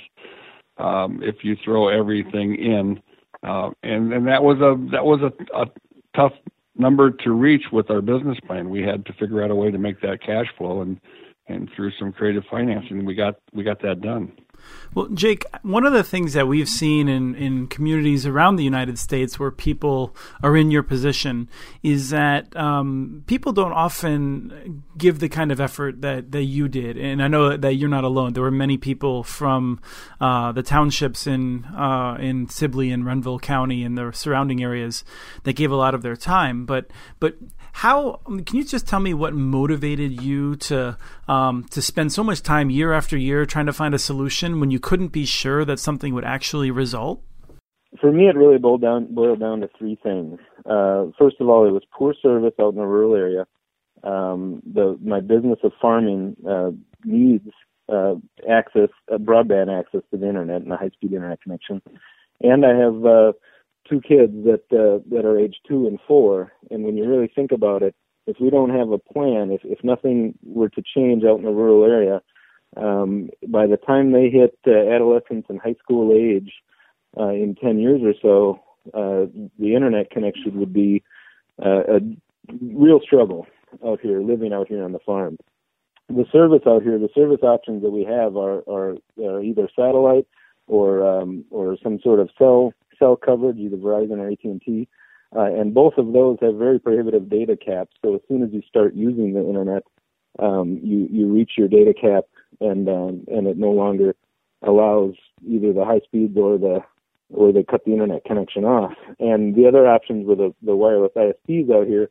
um, 0.78 1.22
if 1.24 1.44
you 1.44 1.56
throw 1.64 1.88
everything 1.88 2.56
in. 2.56 3.02
Uh, 3.44 3.72
and 3.84 4.12
and 4.12 4.28
that 4.28 4.44
was 4.44 4.58
a 4.58 4.76
that 4.92 5.06
was 5.06 5.22
a, 5.22 5.32
a 5.58 5.68
tough 6.16 6.34
number 6.78 7.10
to 7.10 7.32
reach 7.32 7.66
with 7.72 7.90
our 7.90 8.02
business 8.02 8.38
plan. 8.46 8.70
We 8.70 8.82
had 8.82 9.06
to 9.06 9.14
figure 9.14 9.44
out 9.44 9.52
a 9.52 9.56
way 9.56 9.72
to 9.72 9.78
make 9.78 10.02
that 10.02 10.22
cash 10.22 10.48
flow 10.58 10.82
and 10.82 11.00
and 11.48 11.70
through 11.76 11.92
some 12.00 12.12
creative 12.12 12.44
financing, 12.50 13.06
we 13.06 13.16
got 13.16 13.36
we 13.54 13.64
got 13.64 13.82
that 13.82 14.02
done. 14.02 14.32
Well, 14.94 15.08
Jake, 15.10 15.46
one 15.62 15.86
of 15.86 15.94
the 15.94 16.04
things 16.04 16.34
that 16.34 16.48
we've 16.48 16.70
seen 16.70 17.08
in, 17.08 17.36
in 17.36 17.68
communities 17.68 18.26
around 18.26 18.56
the 18.56 18.64
United 18.64 18.98
States 18.98 19.38
where 19.38 19.52
people 19.52 20.16
are 20.42 20.56
in 20.56 20.72
your 20.72 20.84
position 20.84 21.50
is 21.84 22.10
that 22.12 22.56
um, 22.56 23.24
people 23.28 23.52
don't 23.52 23.74
often 23.74 24.84
give 24.98 25.20
the 25.20 25.30
kind 25.30 25.52
of 25.52 25.60
effort 25.60 26.02
that, 26.02 26.32
that 26.32 26.44
you 26.44 26.68
did. 26.68 26.98
And 26.98 27.22
I 27.22 27.28
know 27.28 27.58
that 27.58 27.76
you're 27.76 27.90
not 27.90 28.04
alone. 28.04 28.34
There 28.34 28.44
were 28.44 28.52
many 28.52 28.78
people 28.78 29.24
from 29.24 29.82
uh, 30.22 30.52
the 30.52 30.64
townships 30.64 31.28
in 31.28 31.66
uh, 31.66 32.18
in 32.20 32.48
Sibley 32.48 32.92
and 32.92 33.06
Renville 33.06 33.40
County 33.40 33.84
and 33.84 33.98
the 33.98 34.12
surrounding 34.12 34.64
areas 34.64 35.04
that 35.44 35.54
gave 35.54 35.72
a 35.72 35.76
lot 35.76 35.94
of 35.94 36.02
their 36.02 36.16
time. 36.16 36.66
But 36.66 36.90
but 37.20 37.36
how 37.76 38.22
can 38.46 38.56
you 38.56 38.64
just 38.64 38.88
tell 38.88 39.02
me 39.02 39.14
what 39.14 39.34
motivated 39.34 40.22
you 40.22 40.56
to 40.56 40.98
um, 41.28 41.66
to 41.72 41.82
spend 41.82 42.14
so 42.14 42.24
much 42.24 42.42
time 42.42 42.70
year 42.70 42.94
after 42.94 43.18
year 43.18 43.46
trying 43.46 43.66
to 43.66 43.74
find 43.74 43.94
a 43.94 44.00
solution 44.00 44.62
when 44.62 44.72
you 44.72 44.80
couldn't 44.80 45.10
be 45.10 45.26
sure 45.26 45.66
that 45.66 45.78
something 45.78 46.14
would 46.14 46.24
actually 46.24 46.72
result? 46.72 47.22
For 48.00 48.14
me, 48.14 48.30
it 48.30 48.38
really 48.38 48.60
boiled 48.60 48.82
down 48.82 49.14
boiled 49.14 49.42
down 49.42 49.60
to 49.60 49.70
three 49.78 50.00
things. 50.02 50.40
Uh, 50.66 51.08
first 51.20 51.36
of 51.42 51.50
all, 51.50 51.68
it 51.68 51.72
was 51.72 51.84
poor 51.92 52.16
service 52.22 52.54
out 52.62 52.70
in 52.70 52.80
the 52.80 52.86
rural 52.86 53.14
area. 53.14 53.46
Um, 54.06 54.62
the 54.66 54.98
my 55.04 55.20
business 55.20 55.60
of 55.62 55.74
farming 55.82 56.38
uh, 56.50 56.72
needs 57.04 57.50
uh, 57.90 58.16
access, 58.50 58.90
uh, 59.14 59.18
broadband 59.18 59.68
access 59.78 60.02
to 60.12 60.18
the 60.18 60.30
internet 60.30 60.62
and 60.62 60.72
a 60.72 60.78
high 60.78 60.92
speed 60.92 61.12
internet 61.12 61.42
connection, 61.42 61.82
and 62.40 62.66
I 62.66 62.74
have 62.74 63.06
uh, 63.06 63.34
two 63.88 64.02
kids 64.02 64.34
that 64.46 64.64
uh, 64.72 65.04
that 65.10 65.26
are 65.26 65.40
age 65.40 65.58
two 65.68 65.88
and 65.88 66.00
four, 66.08 66.52
and 66.72 66.84
when 66.84 66.98
you 66.98 67.08
really 67.08 67.32
think 67.34 67.52
about 67.52 67.84
it, 67.84 67.96
if 68.28 68.38
we 68.40 68.50
don't 68.50 68.70
have 68.72 68.92
a 68.92 68.98
plan, 68.98 69.52
if 69.52 69.62
if 69.64 69.84
nothing 69.84 70.38
were 70.44 70.70
to 70.70 70.82
change 70.96 71.24
out 71.24 71.40
in 71.40 71.46
the 71.46 71.52
rural 71.52 71.84
area, 71.86 72.22
um, 72.78 73.30
by 73.48 73.68
the 73.68 73.78
time 73.78 74.12
they 74.12 74.30
hit 74.30 74.58
uh, 74.68 74.94
adolescence 74.94 75.46
and 75.50 75.60
high 75.60 75.76
school 75.82 76.14
age, 76.14 76.52
uh, 77.18 77.30
in 77.30 77.56
10 77.56 77.80
years 77.80 78.02
or 78.04 78.14
so, 78.22 78.60
uh, 78.94 79.26
the 79.60 79.74
internet 79.76 80.10
connection 80.12 80.60
would 80.60 80.74
be 80.74 81.04
uh, 81.64 81.84
a 81.88 82.00
real 82.62 83.00
struggle 83.02 83.48
out 83.86 84.00
here, 84.02 84.22
living 84.22 84.54
out 84.54 84.68
here 84.68 84.84
on 84.84 84.92
the 84.92 85.00
farm. 85.00 85.38
The 86.10 86.26
service 86.32 86.62
out 86.68 86.84
here, 86.84 87.00
the 87.00 87.10
service 87.16 87.42
options 87.42 87.82
that 87.82 87.90
we 87.90 88.04
have 88.04 88.38
are, 88.38 88.62
are, 88.70 88.96
are 89.24 89.42
either 89.42 89.68
satellite 89.76 90.28
or 90.68 91.06
um, 91.06 91.46
or 91.50 91.78
some 91.82 92.00
sort 92.04 92.20
of 92.20 92.30
cell 92.38 92.74
cell 92.98 93.16
coverage, 93.16 93.58
either 93.58 93.78
Verizon 93.78 94.20
or 94.20 94.30
AT&T. 94.30 94.88
Uh, 95.36 95.42
and 95.42 95.74
both 95.74 95.94
of 95.98 96.14
those 96.14 96.38
have 96.42 96.56
very 96.56 96.80
prohibitive 96.80 97.30
data 97.30 97.58
caps. 97.58 97.94
So 98.02 98.16
as 98.16 98.22
soon 98.28 98.44
as 98.44 98.50
you 98.54 98.62
start 98.68 98.94
using 98.96 99.34
the 99.34 99.46
internet, 99.46 99.84
um, 100.40 100.80
you 100.84 101.08
you 101.10 101.28
reach 101.28 101.52
your 101.58 101.68
data 101.68 101.94
cap, 101.94 102.26
and 102.60 102.88
um, 102.88 103.26
and 103.28 103.48
it 103.48 103.58
no 103.58 103.72
longer 103.72 104.16
allows 104.62 105.14
either 105.48 105.74
the 105.74 105.86
high 105.86 106.02
speeds 106.06 106.38
or 106.38 106.58
the 106.58 106.82
or 107.34 107.52
they 107.52 107.64
cut 107.64 107.84
the 107.86 107.92
internet 107.92 108.24
connection 108.26 108.66
off. 108.66 108.94
And 109.20 109.56
the 109.56 109.68
other 109.68 109.88
options 109.88 110.28
were 110.28 110.36
the, 110.36 110.54
the 110.62 110.76
wireless 110.76 111.12
ISPs 111.16 111.72
out 111.72 111.88
here, 111.88 112.10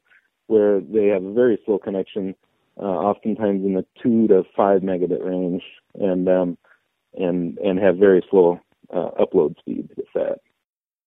where 0.49 0.81
they 0.81 1.07
have 1.07 1.25
a 1.25 1.33
very 1.33 1.59
slow 1.65 1.79
connection, 1.79 2.35
uh, 2.79 2.83
oftentimes 2.83 3.65
in 3.65 3.75
the 3.75 3.87
two 4.03 4.27
to 4.29 4.43
five 4.57 4.83
megabit 4.83 5.25
range, 5.25 5.63
and 5.95 6.29
um, 6.29 6.59
and 7.15 7.59
and 7.59 7.79
have 7.79 7.97
very 7.97 8.25
slow 8.31 8.61
uh, 8.93 9.11
upload 9.21 9.59
speeds 9.59 9.93
with 9.97 10.07
that. 10.15 10.41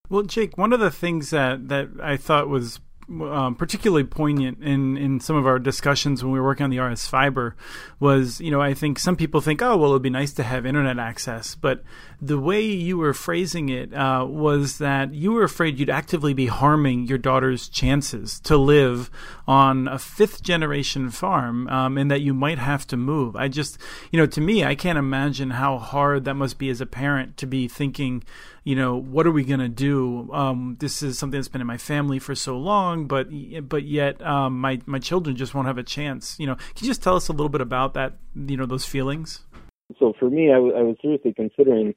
Well, 0.09 0.23
Jake, 0.23 0.57
one 0.57 0.73
of 0.73 0.79
the 0.79 0.91
things 0.91 1.29
that 1.31 1.67
that 1.69 1.89
I 2.01 2.17
thought 2.17 2.47
was 2.49 2.79
um, 3.09 3.55
particularly 3.55 4.03
poignant 4.03 4.61
in, 4.61 4.97
in 4.97 5.19
some 5.19 5.37
of 5.37 5.47
our 5.47 5.59
discussions 5.59 6.23
when 6.23 6.33
we 6.33 6.39
were 6.39 6.45
working 6.45 6.65
on 6.65 6.69
the 6.69 6.79
RS 6.79 7.07
Fiber 7.07 7.55
was, 7.99 8.41
you 8.41 8.51
know, 8.51 8.61
I 8.61 8.73
think 8.73 8.99
some 8.99 9.15
people 9.15 9.39
think, 9.39 9.61
oh, 9.61 9.77
well, 9.77 9.91
it'd 9.91 10.01
be 10.01 10.09
nice 10.09 10.33
to 10.33 10.43
have 10.43 10.65
internet 10.65 10.99
access. 10.99 11.55
But 11.55 11.83
the 12.21 12.37
way 12.37 12.61
you 12.61 12.97
were 12.97 13.13
phrasing 13.13 13.69
it 13.69 13.93
uh, 13.93 14.25
was 14.27 14.79
that 14.79 15.13
you 15.13 15.31
were 15.31 15.43
afraid 15.43 15.79
you'd 15.79 15.89
actively 15.89 16.33
be 16.33 16.47
harming 16.47 17.07
your 17.07 17.17
daughter's 17.17 17.69
chances 17.69 18.41
to 18.41 18.57
live 18.57 19.09
on 19.47 19.87
a 19.87 19.97
fifth 19.97 20.43
generation 20.43 21.09
farm 21.09 21.67
um, 21.69 21.97
and 21.97 22.11
that 22.11 22.21
you 22.21 22.33
might 22.33 22.59
have 22.59 22.85
to 22.87 22.97
move. 22.97 23.37
I 23.37 23.47
just, 23.47 23.77
you 24.11 24.19
know, 24.19 24.25
to 24.25 24.41
me, 24.41 24.65
I 24.65 24.75
can't 24.75 24.97
imagine 24.97 25.51
how 25.51 25.77
hard 25.77 26.25
that 26.25 26.33
must 26.33 26.57
be 26.57 26.69
as 26.69 26.81
a 26.81 26.85
parent 26.85 27.37
to 27.37 27.45
be 27.45 27.69
thinking, 27.69 28.23
you 28.67 28.75
know, 28.75 28.97
what 28.97 29.25
are 29.25 29.31
we 29.31 29.45
going 29.45 29.61
to 29.61 29.69
do? 29.69 30.29
Um, 30.33 30.75
this 30.81 31.01
is 31.01 31.17
something 31.17 31.39
that's 31.39 31.47
been 31.47 31.61
in 31.61 31.67
my 31.67 31.77
family 31.77 32.19
for 32.19 32.35
so 32.35 32.57
long, 32.57 33.07
but 33.07 33.29
but 33.69 33.83
yet 33.83 34.21
um, 34.21 34.59
my 34.59 34.81
my 34.85 34.99
children 34.99 35.37
just 35.37 35.55
won't 35.55 35.67
have 35.67 35.77
a 35.77 35.83
chance. 35.83 36.37
You 36.37 36.47
know, 36.47 36.55
can 36.55 36.81
you 36.81 36.87
just 36.87 37.01
tell 37.01 37.15
us 37.15 37.29
a 37.29 37.31
little 37.31 37.47
bit 37.47 37.61
about 37.61 37.93
that? 37.93 38.17
You 38.35 38.57
know, 38.57 38.65
those 38.65 38.83
feelings. 38.83 39.45
So 39.97 40.11
for 40.19 40.29
me, 40.29 40.51
I, 40.51 40.55
w- 40.55 40.75
I 40.75 40.81
was 40.81 40.97
seriously 41.01 41.33
considering 41.33 41.95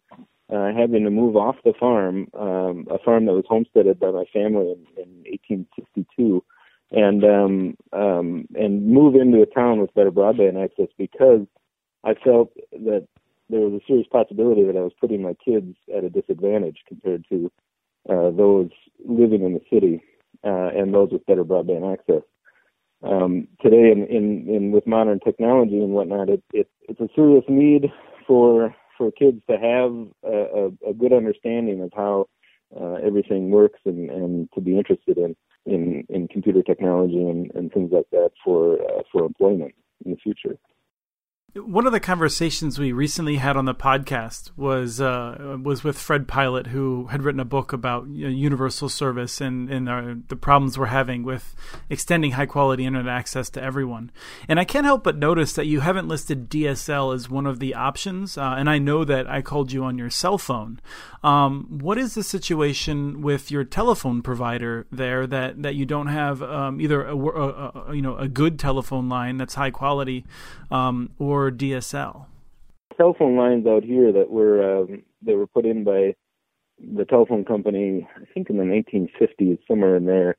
uh, 0.48 0.72
having 0.72 1.02
to 1.02 1.10
move 1.10 1.34
off 1.34 1.56
the 1.64 1.72
farm, 1.72 2.28
um, 2.38 2.86
a 2.88 3.00
farm 3.04 3.26
that 3.26 3.32
was 3.32 3.46
homesteaded 3.48 3.98
by 3.98 4.12
my 4.12 4.24
family 4.32 4.70
in, 4.70 4.86
in 4.96 5.08
1862, 5.26 6.44
and 6.92 7.24
um, 7.24 7.76
um, 7.92 8.46
and 8.54 8.86
move 8.86 9.16
into 9.16 9.42
a 9.42 9.46
town 9.46 9.80
with 9.80 9.92
better 9.94 10.12
broadband 10.12 10.62
access 10.62 10.86
because 10.96 11.48
I 12.04 12.14
felt 12.14 12.52
that 12.70 13.08
there 13.50 13.60
was 13.60 13.80
a 13.80 13.86
serious 13.86 14.06
possibility 14.10 14.64
that 14.64 14.76
I 14.76 14.80
was 14.80 14.92
putting 15.00 15.22
my 15.22 15.34
kids 15.44 15.76
at 15.94 16.04
a 16.04 16.10
disadvantage 16.10 16.78
compared 16.86 17.24
to 17.30 17.50
uh, 18.08 18.30
those 18.30 18.70
living 19.04 19.42
in 19.42 19.54
the 19.54 19.60
city 19.70 20.02
uh, 20.44 20.68
and 20.68 20.94
those 20.94 21.10
with 21.12 21.26
better 21.26 21.44
broadband 21.44 21.92
access. 21.92 22.22
Um, 23.02 23.48
today, 23.62 23.90
in, 23.90 24.06
in, 24.06 24.48
in 24.48 24.72
with 24.72 24.86
modern 24.86 25.20
technology 25.20 25.78
and 25.78 25.92
whatnot, 25.92 26.28
it, 26.28 26.42
it, 26.52 26.68
it's 26.88 27.00
a 27.00 27.08
serious 27.14 27.44
need 27.48 27.86
for 28.26 28.74
for 28.96 29.10
kids 29.10 29.40
to 29.48 29.56
have 29.56 30.30
a, 30.30 30.36
a, 30.36 30.90
a 30.90 30.94
good 30.94 31.12
understanding 31.12 31.82
of 31.82 31.90
how 31.96 32.26
uh, 32.78 32.94
everything 32.94 33.50
works 33.50 33.80
and, 33.86 34.10
and 34.10 34.48
to 34.52 34.60
be 34.60 34.76
interested 34.76 35.16
in, 35.16 35.34
in, 35.64 36.04
in 36.10 36.28
computer 36.28 36.62
technology 36.62 37.16
and, 37.16 37.50
and 37.54 37.72
things 37.72 37.90
like 37.92 38.08
that 38.12 38.30
for 38.44 38.74
uh, 38.74 39.02
for 39.10 39.24
employment 39.24 39.74
in 40.04 40.10
the 40.10 40.18
future. 40.18 40.56
One 41.56 41.84
of 41.84 41.92
the 41.92 41.98
conversations 41.98 42.78
we 42.78 42.92
recently 42.92 43.36
had 43.36 43.56
on 43.56 43.64
the 43.64 43.74
podcast 43.74 44.52
was 44.56 45.00
uh, 45.00 45.56
was 45.60 45.82
with 45.82 45.98
Fred 45.98 46.28
Pilot, 46.28 46.68
who 46.68 47.06
had 47.06 47.24
written 47.24 47.40
a 47.40 47.44
book 47.44 47.72
about 47.72 48.06
you 48.06 48.26
know, 48.26 48.30
universal 48.30 48.88
service 48.88 49.40
and 49.40 49.68
and 49.68 49.88
our, 49.88 50.14
the 50.28 50.36
problems 50.36 50.78
we're 50.78 50.86
having 50.86 51.24
with 51.24 51.56
extending 51.88 52.32
high 52.32 52.46
quality 52.46 52.86
internet 52.86 53.12
access 53.12 53.50
to 53.50 53.62
everyone. 53.62 54.12
And 54.48 54.60
I 54.60 54.64
can't 54.64 54.86
help 54.86 55.02
but 55.02 55.18
notice 55.18 55.52
that 55.54 55.66
you 55.66 55.80
haven't 55.80 56.06
listed 56.06 56.48
DSL 56.48 57.12
as 57.12 57.28
one 57.28 57.46
of 57.46 57.58
the 57.58 57.74
options. 57.74 58.38
Uh, 58.38 58.54
and 58.56 58.70
I 58.70 58.78
know 58.78 59.04
that 59.04 59.28
I 59.28 59.42
called 59.42 59.72
you 59.72 59.82
on 59.82 59.98
your 59.98 60.10
cell 60.10 60.38
phone. 60.38 60.80
Um, 61.22 61.66
what 61.68 61.98
is 61.98 62.14
the 62.14 62.22
situation 62.22 63.20
with 63.20 63.50
your 63.50 63.64
telephone 63.64 64.22
provider 64.22 64.86
there 64.90 65.26
that, 65.26 65.62
that 65.62 65.74
you 65.74 65.84
don't 65.84 66.06
have 66.06 66.42
um, 66.42 66.80
either 66.80 67.02
a, 67.02 67.14
a, 67.14 67.48
a, 67.88 67.94
you 67.94 68.00
know 68.00 68.16
a 68.16 68.28
good 68.28 68.58
telephone 68.58 69.08
line 69.08 69.36
that's 69.36 69.54
high 69.54 69.70
quality 69.70 70.24
um, 70.70 71.10
or 71.18 71.39
DSL? 71.48 72.26
Cell 72.96 73.14
phone 73.18 73.36
lines 73.36 73.66
out 73.66 73.84
here 73.84 74.12
that 74.12 74.30
were 74.30 74.82
um, 74.82 75.02
that 75.22 75.36
were 75.36 75.46
put 75.46 75.64
in 75.64 75.84
by 75.84 76.14
the 76.78 77.04
telephone 77.04 77.44
company, 77.44 78.08
I 78.16 78.24
think 78.32 78.50
in 78.50 78.56
the 78.56 78.64
1950s, 78.64 79.58
somewhere 79.68 79.96
in 79.96 80.06
there. 80.06 80.36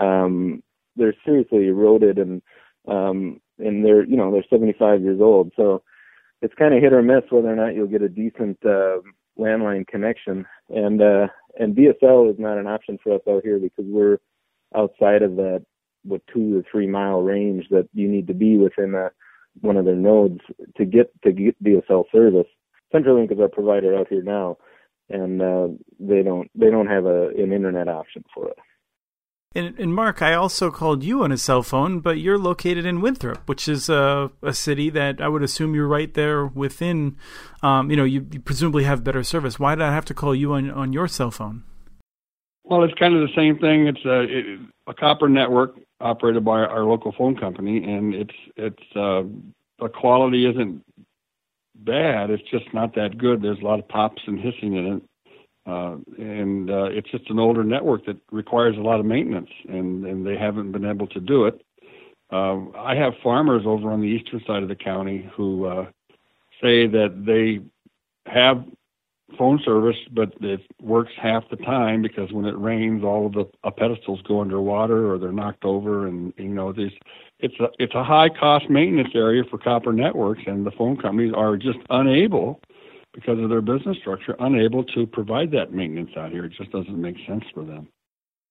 Um, 0.00 0.62
they're 0.96 1.14
seriously 1.24 1.68
eroded 1.68 2.18
and 2.18 2.42
um, 2.88 3.40
and 3.58 3.84
they're 3.84 4.04
you 4.04 4.16
know 4.16 4.32
they're 4.32 4.44
75 4.50 5.02
years 5.02 5.20
old, 5.20 5.52
so 5.56 5.82
it's 6.40 6.54
kind 6.54 6.74
of 6.74 6.82
hit 6.82 6.92
or 6.92 7.02
miss 7.02 7.22
whether 7.30 7.52
or 7.52 7.56
not 7.56 7.74
you'll 7.74 7.86
get 7.86 8.02
a 8.02 8.08
decent 8.08 8.58
uh, 8.64 8.98
landline 9.38 9.86
connection. 9.86 10.44
And 10.68 11.00
uh, 11.00 11.28
and 11.58 11.76
DSL 11.76 12.30
is 12.30 12.38
not 12.38 12.58
an 12.58 12.66
option 12.66 12.98
for 13.02 13.14
us 13.14 13.22
out 13.28 13.42
here 13.44 13.58
because 13.58 13.84
we're 13.86 14.18
outside 14.74 15.22
of 15.22 15.36
that 15.36 15.64
what 16.04 16.22
two 16.32 16.58
or 16.58 16.64
three 16.70 16.86
mile 16.86 17.22
range 17.22 17.66
that 17.70 17.88
you 17.94 18.08
need 18.08 18.26
to 18.26 18.34
be 18.34 18.56
within 18.56 18.94
a, 18.94 19.10
one 19.60 19.76
of 19.76 19.84
their 19.84 19.96
nodes 19.96 20.40
to 20.76 20.84
get 20.84 21.12
to 21.22 21.32
get 21.32 21.62
DSL 21.62 22.04
service. 22.12 22.46
CenturyLink 22.92 23.32
is 23.32 23.40
our 23.40 23.48
provider 23.48 23.96
out 23.96 24.08
here 24.08 24.22
now, 24.22 24.58
and 25.08 25.40
uh, 25.40 25.68
they 26.00 26.22
don't 26.22 26.50
they 26.54 26.70
don't 26.70 26.86
have 26.86 27.06
a 27.06 27.28
an 27.28 27.52
internet 27.52 27.88
option 27.88 28.24
for 28.34 28.48
us. 28.50 28.56
And, 29.54 29.78
and, 29.78 29.94
Mark, 29.94 30.22
I 30.22 30.32
also 30.32 30.70
called 30.70 31.04
you 31.04 31.22
on 31.22 31.30
a 31.30 31.36
cell 31.36 31.62
phone, 31.62 32.00
but 32.00 32.16
you're 32.16 32.38
located 32.38 32.86
in 32.86 33.02
Winthrop, 33.02 33.46
which 33.46 33.68
is 33.68 33.90
a, 33.90 34.30
a 34.42 34.54
city 34.54 34.88
that 34.88 35.20
I 35.20 35.28
would 35.28 35.42
assume 35.42 35.74
you're 35.74 35.86
right 35.86 36.12
there 36.14 36.46
within. 36.46 37.18
Um, 37.62 37.90
you 37.90 37.96
know, 37.96 38.04
you, 38.04 38.26
you, 38.32 38.40
presumably 38.40 38.84
have 38.84 39.04
better 39.04 39.22
service. 39.22 39.58
Why 39.58 39.74
did 39.74 39.82
I 39.82 39.92
have 39.92 40.06
to 40.06 40.14
call 40.14 40.34
you 40.34 40.54
on 40.54 40.70
on 40.70 40.94
your 40.94 41.06
cell 41.06 41.30
phone? 41.30 41.64
Well, 42.64 42.84
it's 42.84 42.94
kind 42.94 43.14
of 43.14 43.28
the 43.28 43.34
same 43.34 43.58
thing. 43.58 43.86
It's 43.88 44.04
a, 44.04 44.20
it, 44.20 44.60
a 44.86 44.94
copper 44.94 45.28
network 45.28 45.74
operated 46.00 46.44
by 46.44 46.60
our 46.60 46.84
local 46.84 47.12
phone 47.12 47.36
company, 47.36 47.82
and 47.84 48.14
it's 48.14 48.34
it's 48.56 48.96
uh, 48.96 49.22
the 49.78 49.88
quality 49.88 50.46
isn't 50.46 50.84
bad. 51.74 52.30
It's 52.30 52.48
just 52.50 52.72
not 52.72 52.94
that 52.94 53.18
good. 53.18 53.42
There's 53.42 53.58
a 53.60 53.64
lot 53.64 53.78
of 53.78 53.88
pops 53.88 54.22
and 54.26 54.38
hissing 54.38 54.76
in 54.76 54.86
it 54.86 55.02
uh, 55.66 55.96
and 56.18 56.70
uh, 56.70 56.84
it's 56.84 57.10
just 57.10 57.30
an 57.30 57.38
older 57.38 57.62
network 57.62 58.04
that 58.06 58.16
requires 58.32 58.76
a 58.76 58.80
lot 58.80 58.98
of 58.98 59.06
maintenance, 59.06 59.50
and, 59.68 60.04
and 60.04 60.26
they 60.26 60.36
haven't 60.36 60.72
been 60.72 60.84
able 60.84 61.06
to 61.06 61.20
do 61.20 61.44
it. 61.46 61.60
Uh, 62.32 62.60
I 62.76 62.96
have 62.96 63.12
farmers 63.22 63.62
over 63.64 63.92
on 63.92 64.00
the 64.00 64.06
eastern 64.06 64.42
side 64.46 64.62
of 64.62 64.68
the 64.68 64.74
county 64.74 65.30
who 65.36 65.66
uh, 65.66 65.86
say 66.60 66.86
that 66.88 67.24
they 67.24 67.60
have 68.30 68.64
phone 69.36 69.60
service, 69.64 69.96
but 70.12 70.32
it 70.40 70.60
works 70.80 71.12
half 71.20 71.48
the 71.50 71.56
time 71.56 72.02
because 72.02 72.32
when 72.32 72.44
it 72.44 72.56
rains, 72.58 73.04
all 73.04 73.26
of 73.26 73.32
the 73.32 73.44
uh, 73.64 73.70
pedestals 73.70 74.20
go 74.22 74.40
underwater 74.40 75.12
or 75.12 75.18
they're 75.18 75.32
knocked 75.32 75.64
over, 75.64 76.06
and 76.06 76.32
you 76.36 76.48
know, 76.48 76.72
these 76.72 76.92
it's 77.40 77.58
a 77.60 77.68
it's 77.78 77.94
a 77.94 78.04
high 78.04 78.28
cost 78.28 78.70
maintenance 78.70 79.10
area 79.14 79.42
for 79.50 79.58
copper 79.58 79.92
networks, 79.92 80.42
and 80.46 80.64
the 80.64 80.70
phone 80.70 80.96
companies 80.96 81.32
are 81.36 81.56
just 81.56 81.78
unable 81.90 82.60
because 83.12 83.38
of 83.38 83.50
their 83.50 83.60
business 83.60 83.96
structure, 83.98 84.34
unable 84.38 84.84
to 84.84 85.06
provide 85.06 85.50
that 85.50 85.72
maintenance 85.72 86.10
out 86.16 86.30
here. 86.30 86.44
It 86.44 86.52
just 86.56 86.70
doesn't 86.70 87.00
make 87.00 87.16
sense 87.26 87.44
for 87.52 87.64
them. 87.64 87.88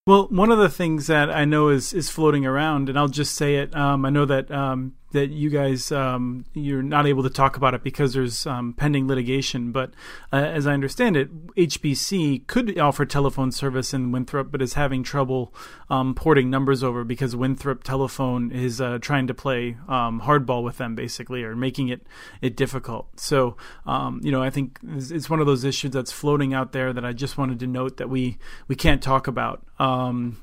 Well, 0.08 0.28
one 0.30 0.52
of 0.52 0.58
the 0.58 0.70
things 0.70 1.08
that 1.08 1.30
I 1.30 1.46
know 1.46 1.70
is 1.70 1.94
is 1.94 2.10
floating 2.10 2.46
around, 2.46 2.90
and 2.90 2.98
I'll 2.98 3.08
just 3.08 3.36
say 3.36 3.56
it. 3.56 3.76
Um, 3.76 4.06
I 4.06 4.10
know 4.10 4.26
that 4.26 4.52
um, 4.52 4.96
that 5.12 5.30
you 5.30 5.50
guys 5.50 5.91
um, 5.91 6.46
you're 6.53 6.84
not 6.84 7.06
able 7.06 7.24
to 7.24 7.30
talk 7.30 7.58
about 7.58 7.74
it 7.74 7.84
because 7.84 8.13
there's 8.13 8.46
um, 8.46 8.74
pending 8.74 9.08
litigation. 9.08 9.72
But 9.72 9.91
uh, 10.32 10.38
as 10.38 10.68
I 10.68 10.74
understand 10.74 11.18
it, 11.18 11.56
HBC 11.56 12.48
could 12.48 12.77
offer 12.80 13.06
telephone 13.06 13.51
service 13.51 13.94
in 13.94 14.12
Winthrop, 14.12 14.51
but 14.51 14.62
is 14.62 14.74
having 14.74 15.03
trouble 15.03 15.53
um, 15.89 16.15
porting 16.15 16.50
numbers 16.50 16.84
over 16.84 17.03
because 17.03 17.36
Winthrop 17.36 17.84
Telephone 17.84 18.51
is 18.51 18.80
uh, 18.80 19.00
trying 19.01 19.27
to 19.27 19.34
play 19.34 19.77
um, 19.88 20.22
hardball 20.22 20.63
with 20.63 20.77
them, 20.77 20.96
basically, 20.96 21.44
or 21.44 21.56
making 21.56 21.89
it 21.89 22.06
it 22.41 22.56
difficult. 22.56 23.20
So 23.20 23.58
um, 23.86 24.22
you 24.24 24.32
know, 24.32 24.41
I 24.41 24.50
think 24.50 24.80
it's 24.84 25.30
one 25.30 25.39
of 25.39 25.46
those 25.46 25.63
issues 25.63 25.91
that's 25.91 26.12
floating 26.12 26.53
out 26.53 26.72
there 26.72 26.94
that 26.94 27.06
I 27.06 27.13
just 27.13 27.38
wanted 27.38 27.60
to 27.60 27.68
note 27.68 27.98
that 27.98 28.10
we 28.10 28.38
we 28.68 28.75
can't 28.75 29.01
talk 29.01 29.27
about 29.27 29.65
um, 29.80 30.38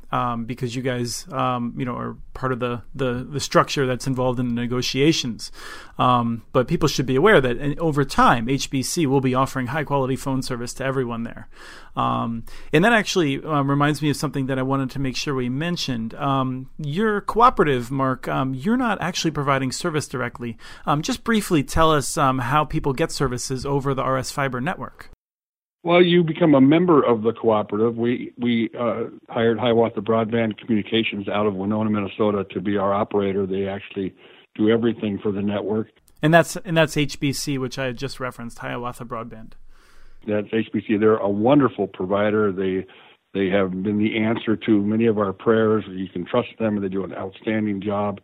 because 0.46 0.74
you 0.76 0.82
guys 0.82 1.26
you 1.28 1.84
know 1.84 1.96
are 1.96 2.16
part 2.34 2.52
of 2.52 2.60
the 2.60 2.82
the, 2.94 3.26
the 3.28 3.40
structure 3.40 3.86
that's 3.86 4.06
involved 4.06 4.38
in 4.38 4.57
negotiations. 4.58 5.50
Um, 5.98 6.44
but 6.52 6.68
people 6.68 6.88
should 6.88 7.06
be 7.06 7.16
aware 7.16 7.40
that 7.40 7.78
over 7.78 8.04
time, 8.04 8.46
HBC 8.46 9.06
will 9.06 9.20
be 9.20 9.34
offering 9.34 9.68
high 9.68 9.84
quality 9.84 10.16
phone 10.16 10.42
service 10.42 10.72
to 10.74 10.84
everyone 10.84 11.24
there. 11.24 11.48
Um, 11.96 12.44
and 12.72 12.84
that 12.84 12.92
actually 12.92 13.42
um, 13.42 13.68
reminds 13.68 14.00
me 14.00 14.10
of 14.10 14.16
something 14.16 14.46
that 14.46 14.58
I 14.58 14.62
wanted 14.62 14.90
to 14.90 14.98
make 14.98 15.16
sure 15.16 15.34
we 15.34 15.48
mentioned. 15.48 16.14
Um, 16.14 16.70
your 16.78 17.20
cooperative, 17.20 17.90
Mark, 17.90 18.28
um, 18.28 18.54
you're 18.54 18.76
not 18.76 19.00
actually 19.00 19.32
providing 19.32 19.72
service 19.72 20.06
directly. 20.06 20.56
Um, 20.86 21.02
just 21.02 21.24
briefly 21.24 21.64
tell 21.64 21.90
us 21.92 22.14
how 22.16 22.64
people 22.64 22.92
get 22.92 23.10
services 23.10 23.66
over 23.66 23.94
the 23.94 24.04
RS 24.04 24.30
Fiber 24.30 24.60
network. 24.60 25.10
Well, 25.84 26.02
you 26.02 26.24
become 26.24 26.54
a 26.54 26.60
member 26.60 27.02
of 27.02 27.22
the 27.22 27.32
cooperative. 27.32 27.96
We 27.96 28.32
we 28.36 28.68
uh, 28.78 29.04
hired 29.28 29.58
Hiawatha 29.58 30.00
Broadband 30.00 30.58
Communications 30.58 31.28
out 31.28 31.46
of 31.46 31.54
Winona, 31.54 31.88
Minnesota, 31.88 32.44
to 32.50 32.60
be 32.60 32.76
our 32.76 32.92
operator. 32.92 33.46
They 33.46 33.68
actually 33.68 34.14
do 34.54 34.70
everything 34.70 35.18
for 35.18 35.32
the 35.32 35.42
network. 35.42 35.88
And 36.22 36.34
that's 36.34 36.56
and 36.56 36.76
that's 36.76 36.96
HBC, 36.96 37.58
which 37.58 37.78
I 37.78 37.92
just 37.92 38.18
referenced, 38.18 38.58
Hiawatha 38.58 39.04
Broadband. 39.04 39.52
That's 40.26 40.48
HBC. 40.48 40.98
They're 40.98 41.16
a 41.16 41.28
wonderful 41.28 41.86
provider. 41.86 42.52
They 42.52 42.86
they 43.34 43.48
have 43.50 43.70
been 43.82 43.98
the 43.98 44.18
answer 44.18 44.56
to 44.56 44.82
many 44.82 45.06
of 45.06 45.18
our 45.18 45.32
prayers. 45.32 45.84
You 45.88 46.08
can 46.08 46.24
trust 46.24 46.48
them. 46.58 46.76
And 46.76 46.84
they 46.84 46.88
do 46.88 47.04
an 47.04 47.14
outstanding 47.14 47.80
job. 47.80 48.20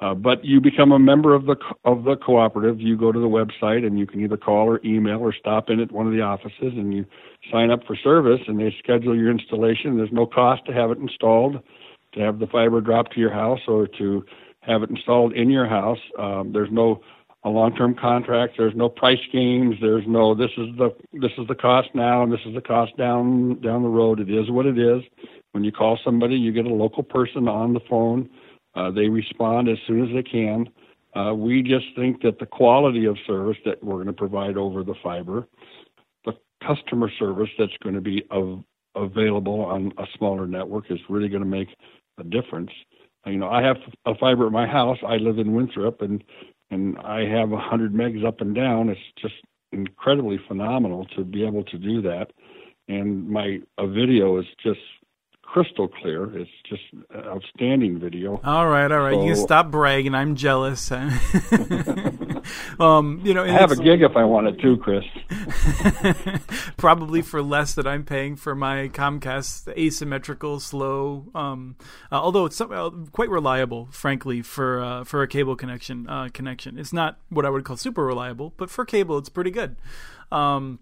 Uh, 0.00 0.12
but 0.12 0.44
you 0.44 0.60
become 0.60 0.90
a 0.90 0.98
member 0.98 1.34
of 1.34 1.46
the 1.46 1.56
of 1.84 2.04
the 2.04 2.16
cooperative. 2.16 2.80
You 2.80 2.96
go 2.96 3.12
to 3.12 3.18
the 3.18 3.28
website 3.28 3.86
and 3.86 3.98
you 3.98 4.06
can 4.06 4.20
either 4.20 4.36
call 4.36 4.68
or 4.68 4.80
email 4.84 5.20
or 5.20 5.32
stop 5.32 5.70
in 5.70 5.80
at 5.80 5.92
one 5.92 6.06
of 6.06 6.12
the 6.12 6.20
offices 6.20 6.72
and 6.74 6.92
you 6.92 7.04
sign 7.52 7.70
up 7.70 7.80
for 7.86 7.94
service 7.96 8.40
and 8.48 8.58
they 8.58 8.74
schedule 8.78 9.16
your 9.16 9.30
installation. 9.30 9.96
There's 9.96 10.12
no 10.12 10.26
cost 10.26 10.64
to 10.66 10.72
have 10.72 10.90
it 10.90 10.98
installed, 10.98 11.62
to 12.14 12.20
have 12.20 12.38
the 12.38 12.46
fiber 12.46 12.80
dropped 12.80 13.12
to 13.14 13.20
your 13.20 13.32
house 13.32 13.60
or 13.68 13.86
to 13.98 14.24
have 14.66 14.82
it 14.82 14.90
installed 14.90 15.32
in 15.34 15.50
your 15.50 15.66
house. 15.66 15.98
Um, 16.18 16.52
there's 16.52 16.70
no 16.70 17.00
a 17.44 17.50
long-term 17.50 17.94
contract. 17.94 18.54
There's 18.56 18.74
no 18.74 18.88
price 18.88 19.20
games. 19.30 19.76
There's 19.80 20.04
no 20.06 20.34
this 20.34 20.50
is 20.56 20.68
the 20.78 20.94
this 21.12 21.32
is 21.36 21.46
the 21.46 21.54
cost 21.54 21.88
now 21.94 22.22
and 22.22 22.32
this 22.32 22.40
is 22.46 22.54
the 22.54 22.60
cost 22.60 22.96
down 22.96 23.60
down 23.60 23.82
the 23.82 23.88
road. 23.88 24.20
It 24.20 24.30
is 24.30 24.50
what 24.50 24.66
it 24.66 24.78
is. 24.78 25.02
When 25.52 25.62
you 25.62 25.70
call 25.70 25.98
somebody, 26.04 26.36
you 26.36 26.52
get 26.52 26.66
a 26.66 26.74
local 26.74 27.02
person 27.02 27.46
on 27.46 27.74
the 27.74 27.80
phone. 27.88 28.28
Uh, 28.74 28.90
they 28.90 29.08
respond 29.08 29.68
as 29.68 29.78
soon 29.86 30.02
as 30.02 30.14
they 30.14 30.22
can. 30.22 30.68
Uh, 31.14 31.32
we 31.32 31.62
just 31.62 31.86
think 31.94 32.22
that 32.22 32.40
the 32.40 32.46
quality 32.46 33.04
of 33.04 33.16
service 33.26 33.56
that 33.64 33.82
we're 33.84 33.94
going 33.94 34.06
to 34.06 34.12
provide 34.12 34.56
over 34.56 34.82
the 34.82 34.94
fiber, 35.00 35.46
the 36.24 36.32
customer 36.66 37.08
service 37.18 37.50
that's 37.56 37.76
going 37.84 37.94
to 37.94 38.00
be 38.00 38.24
av- 38.32 38.64
available 38.96 39.60
on 39.60 39.92
a 39.98 40.04
smaller 40.18 40.46
network 40.46 40.90
is 40.90 40.98
really 41.08 41.28
going 41.28 41.42
to 41.42 41.48
make 41.48 41.68
a 42.18 42.24
difference 42.24 42.70
you 43.26 43.38
know, 43.38 43.48
I 43.48 43.62
have 43.62 43.76
a 44.06 44.14
fiber 44.14 44.46
at 44.46 44.52
my 44.52 44.66
house. 44.66 44.98
I 45.06 45.16
live 45.16 45.38
in 45.38 45.54
Winthrop, 45.54 46.02
and 46.02 46.22
and 46.70 46.98
I 46.98 47.20
have 47.26 47.52
a 47.52 47.58
hundred 47.58 47.92
megs 47.92 48.24
up 48.24 48.40
and 48.40 48.54
down. 48.54 48.88
It's 48.88 49.00
just 49.20 49.34
incredibly 49.72 50.38
phenomenal 50.48 51.06
to 51.16 51.24
be 51.24 51.44
able 51.44 51.64
to 51.64 51.78
do 51.78 52.02
that. 52.02 52.32
And 52.88 53.28
my 53.28 53.60
a 53.78 53.86
video 53.86 54.38
is 54.38 54.46
just 54.62 54.80
crystal 55.54 55.86
clear. 55.86 56.36
It's 56.36 56.50
just 56.68 56.82
outstanding 57.14 58.00
video. 58.00 58.40
All 58.42 58.66
right, 58.66 58.90
all 58.90 58.98
right. 58.98 59.14
So, 59.14 59.22
you 59.22 59.34
can 59.34 59.42
stop 59.42 59.70
bragging. 59.70 60.12
I'm 60.12 60.34
jealous. 60.34 60.90
um, 62.80 63.20
you 63.22 63.32
know, 63.32 63.44
I 63.44 63.50
have 63.50 63.70
a 63.70 63.76
gig 63.76 64.02
if 64.02 64.16
I 64.16 64.24
wanted 64.24 64.60
to, 64.62 64.76
Chris. 64.78 65.04
Probably 66.76 67.22
for 67.22 67.40
less 67.40 67.72
that 67.74 67.86
I'm 67.86 68.02
paying 68.02 68.34
for 68.34 68.56
my 68.56 68.88
Comcast 68.88 69.68
asymmetrical, 69.78 70.58
slow. 70.58 71.26
Um, 71.36 71.76
uh, 72.10 72.16
although 72.16 72.46
it's 72.46 72.60
uh, 72.60 72.90
quite 73.12 73.30
reliable, 73.30 73.86
frankly, 73.92 74.42
for 74.42 74.82
uh, 74.82 75.04
for 75.04 75.22
a 75.22 75.28
cable 75.28 75.54
connection. 75.54 76.08
Uh, 76.08 76.30
connection. 76.32 76.80
It's 76.80 76.92
not 76.92 77.20
what 77.28 77.46
I 77.46 77.50
would 77.50 77.64
call 77.64 77.76
super 77.76 78.04
reliable, 78.04 78.54
but 78.56 78.70
for 78.70 78.84
cable, 78.84 79.18
it's 79.18 79.28
pretty 79.28 79.52
good. 79.52 79.76
Um, 80.32 80.80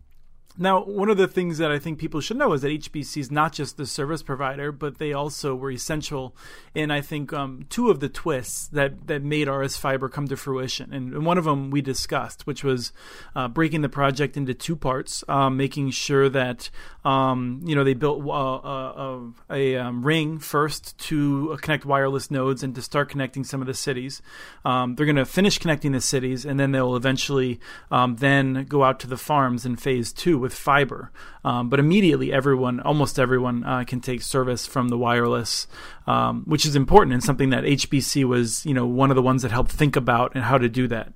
now, 0.59 0.85
one 0.85 1.09
of 1.09 1.17
the 1.17 1.27
things 1.29 1.59
that 1.59 1.71
I 1.71 1.79
think 1.79 1.99
people 1.99 2.21
should 2.21 2.37
know 2.37 2.53
is 2.53 2.61
that 2.61 2.69
HBC 2.69 3.17
is 3.17 3.31
not 3.31 3.53
just 3.53 3.79
the 3.79 3.87
service 3.87 4.23
provider, 4.23 4.71
but 4.71 4.99
they 4.99 5.13
also 5.13 5.55
were 5.55 5.71
essential 5.71 6.37
in, 6.75 6.91
I 6.91 7.01
think, 7.01 7.33
um, 7.33 7.65
two 7.71 7.91
of 7.91 8.01
the 8.01 8.09
twists 8.11 8.69
that, 8.69 9.07
that 9.07 9.23
made 9.23 9.49
RS 9.49 9.79
Fiber 9.79 10.11
come 10.11 10.29
to 10.29 10.37
fruition. 10.37 10.93
And, 10.93 11.15
and 11.15 11.25
one 11.25 11.39
of 11.39 11.45
them 11.45 11.71
we 11.71 11.81
discussed, 11.81 12.47
which 12.47 12.63
was 12.63 12.93
uh, 13.35 13.49
breaking 13.49 13.81
the 13.81 13.89
project 13.89 14.37
into 14.37 14.53
two 14.53 14.77
parts, 14.77 15.25
um, 15.27 15.57
making 15.57 15.91
sure 15.91 16.29
that, 16.29 16.69
um, 17.05 17.63
you 17.65 17.75
know, 17.75 17.85
they 17.85 17.95
built 17.95 18.23
uh, 18.27 18.57
uh, 18.57 19.21
a, 19.51 19.77
um, 19.77 20.05
ring 20.05 20.39
first 20.39 20.99
to 20.99 21.57
connect 21.63 21.87
wireless 21.87 22.31
nodes 22.31 22.63
and 22.63 22.75
to 22.75 22.83
start 22.83 23.09
connecting 23.09 23.43
some 23.43 23.63
of 23.63 23.67
the 23.67 23.75
cities. 23.75 24.21
Um, 24.67 24.97
they're 24.97 25.07
going 25.07 25.17
to 25.17 25.25
finish 25.25 25.59
connecting 25.59 25.93
the 25.93 26.01
cities, 26.01 26.45
and 26.45 26.61
then 26.61 26.73
they'll 26.73 26.95
eventually 26.95 27.59
um, 27.91 28.17
then 28.17 28.67
go 28.69 28.85
out 28.85 29.01
to 29.01 29.07
the 29.07 29.17
farms 29.17 29.65
in 29.65 29.77
phase 29.77 30.13
two 30.13 30.42
with 30.43 30.53
fiber. 30.53 31.11
Um, 31.45 31.71
but 31.71 31.81
immediately, 31.81 32.33
everyone, 32.33 32.81
almost 32.81 33.19
everyone, 33.19 33.65
uh, 33.65 33.85
can 33.85 34.01
take 34.01 34.21
service 34.21 34.67
from 34.67 34.89
the 34.89 34.99
wireless, 34.99 35.67
um, 36.07 36.43
which 36.45 36.67
is 36.67 36.77
important 36.77 37.15
and 37.15 37.25
something 37.25 37.49
that 37.51 37.65
HBC 37.65 38.25
was, 38.25 38.67
you 38.67 38.75
know, 38.75 38.87
one 38.87 39.11
of 39.11 39.17
the 39.17 39.23
ones 39.23 39.41
that 39.41 39.51
helped 39.51 39.73
think 39.73 39.97
about 39.97 40.33
and 40.35 40.45
how 40.45 40.59
to 40.59 40.69
do 40.69 40.87
that. 40.89 41.13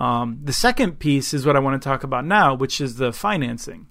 Um, 0.00 0.38
the 0.42 0.54
second 0.54 0.98
piece 0.98 1.34
is 1.34 1.44
what 1.44 1.56
I 1.56 1.58
want 1.58 1.80
to 1.80 1.86
talk 1.86 2.04
about 2.04 2.24
now, 2.24 2.54
which 2.54 2.80
is 2.80 2.96
the 2.96 3.12
financing. 3.12 3.88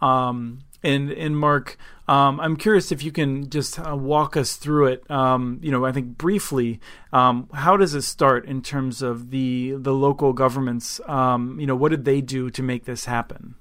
Um, 0.00 0.60
and 0.82 1.10
and 1.10 1.36
Mark, 1.38 1.76
um, 2.08 2.40
I'm 2.40 2.56
curious 2.56 2.90
if 2.90 3.02
you 3.02 3.12
can 3.12 3.50
just 3.50 3.78
uh, 3.78 3.96
walk 3.96 4.36
us 4.36 4.56
through 4.56 4.86
it. 4.86 5.10
Um, 5.10 5.60
you 5.62 5.70
know, 5.70 5.84
I 5.84 5.92
think 5.92 6.18
briefly, 6.18 6.80
um, 7.12 7.48
how 7.52 7.76
does 7.76 7.94
it 7.94 8.02
start 8.02 8.46
in 8.46 8.62
terms 8.62 9.02
of 9.02 9.30
the 9.30 9.74
the 9.78 9.92
local 9.92 10.32
governments? 10.32 11.00
Um, 11.06 11.60
you 11.60 11.66
know, 11.66 11.76
what 11.76 11.90
did 11.90 12.04
they 12.04 12.20
do 12.20 12.50
to 12.50 12.62
make 12.62 12.84
this 12.84 13.04
happen? 13.04 13.54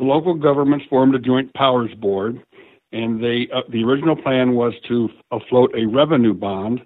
The 0.00 0.06
local 0.06 0.32
governments 0.32 0.86
formed 0.88 1.14
a 1.14 1.18
joint 1.18 1.52
powers 1.52 1.92
board, 1.94 2.42
and 2.90 3.22
they 3.22 3.48
uh, 3.54 3.60
the 3.68 3.84
original 3.84 4.16
plan 4.16 4.54
was 4.54 4.72
to 4.88 5.10
afloat 5.30 5.74
a 5.76 5.84
revenue 5.84 6.32
bond 6.32 6.80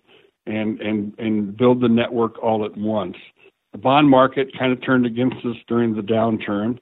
and 0.46 0.80
and 0.80 1.14
and 1.18 1.56
build 1.56 1.80
the 1.80 1.88
network 1.88 2.42
all 2.42 2.64
at 2.64 2.76
once. 2.76 3.14
The 3.70 3.78
bond 3.78 4.10
market 4.10 4.48
kind 4.58 4.72
of 4.72 4.84
turned 4.84 5.06
against 5.06 5.36
us 5.46 5.54
during 5.68 5.94
the 5.94 6.02
downturn, 6.02 6.80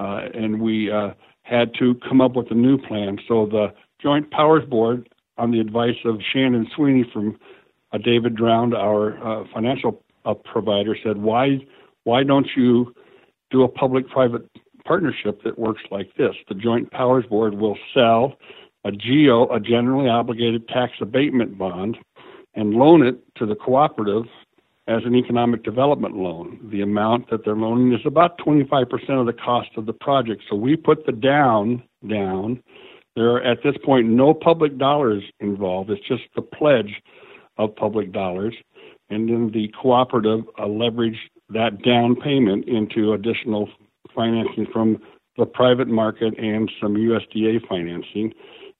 uh, 0.00 0.22
and 0.32 0.58
we 0.58 0.90
uh, 0.90 1.10
had 1.42 1.74
to 1.80 1.96
come 2.08 2.22
up 2.22 2.34
with 2.34 2.50
a 2.50 2.54
new 2.54 2.78
plan. 2.78 3.18
So 3.28 3.44
the 3.44 3.74
Joint 4.00 4.30
Powers 4.30 4.64
Board, 4.64 5.10
on 5.36 5.50
the 5.50 5.60
advice 5.60 5.98
of 6.06 6.18
Shannon 6.32 6.66
Sweeney 6.74 7.04
from 7.12 7.38
uh, 7.92 7.98
David 7.98 8.36
Drown, 8.36 8.72
our 8.72 9.18
uh, 9.22 9.44
financial 9.52 10.02
uh, 10.24 10.32
provider, 10.32 10.96
said, 11.04 11.18
"Why 11.18 11.58
why 12.04 12.22
don't 12.22 12.48
you 12.56 12.94
do 13.50 13.64
a 13.64 13.68
public-private 13.68 14.48
partnership 14.84 15.42
that 15.44 15.58
works 15.58 15.82
like 15.90 16.14
this. 16.16 16.34
The 16.48 16.54
Joint 16.54 16.90
Powers 16.90 17.24
Board 17.26 17.54
will 17.54 17.76
sell 17.92 18.36
a 18.84 18.92
GO, 18.92 19.48
a 19.50 19.58
generally 19.60 20.08
obligated 20.08 20.68
tax 20.68 20.92
abatement 21.00 21.56
bond, 21.56 21.96
and 22.54 22.74
loan 22.74 23.06
it 23.06 23.18
to 23.36 23.46
the 23.46 23.54
cooperative 23.54 24.24
as 24.86 25.02
an 25.04 25.14
economic 25.14 25.62
development 25.62 26.16
loan. 26.16 26.60
The 26.70 26.82
amount 26.82 27.30
that 27.30 27.44
they're 27.44 27.56
loaning 27.56 27.92
is 27.92 28.04
about 28.04 28.38
25% 28.38 28.86
of 29.18 29.26
the 29.26 29.32
cost 29.32 29.70
of 29.76 29.86
the 29.86 29.94
project. 29.94 30.42
So 30.48 30.56
we 30.56 30.76
put 30.76 31.06
the 31.06 31.12
down 31.12 31.82
down. 32.08 32.62
There 33.16 33.30
are 33.30 33.42
at 33.42 33.62
this 33.62 33.76
point 33.84 34.08
no 34.08 34.34
public 34.34 34.76
dollars 34.76 35.22
involved. 35.40 35.90
It's 35.90 36.06
just 36.06 36.24
the 36.36 36.42
pledge 36.42 37.00
of 37.56 37.74
public 37.76 38.12
dollars. 38.12 38.54
And 39.08 39.28
then 39.28 39.50
the 39.52 39.72
cooperative 39.80 40.44
uh, 40.58 40.66
leverage 40.66 41.18
that 41.50 41.82
down 41.82 42.16
payment 42.16 42.66
into 42.66 43.12
additional 43.12 43.68
financing 44.14 44.66
from 44.72 44.98
the 45.36 45.46
private 45.46 45.88
market 45.88 46.38
and 46.38 46.70
some 46.80 46.94
USDA 46.94 47.66
financing. 47.68 48.32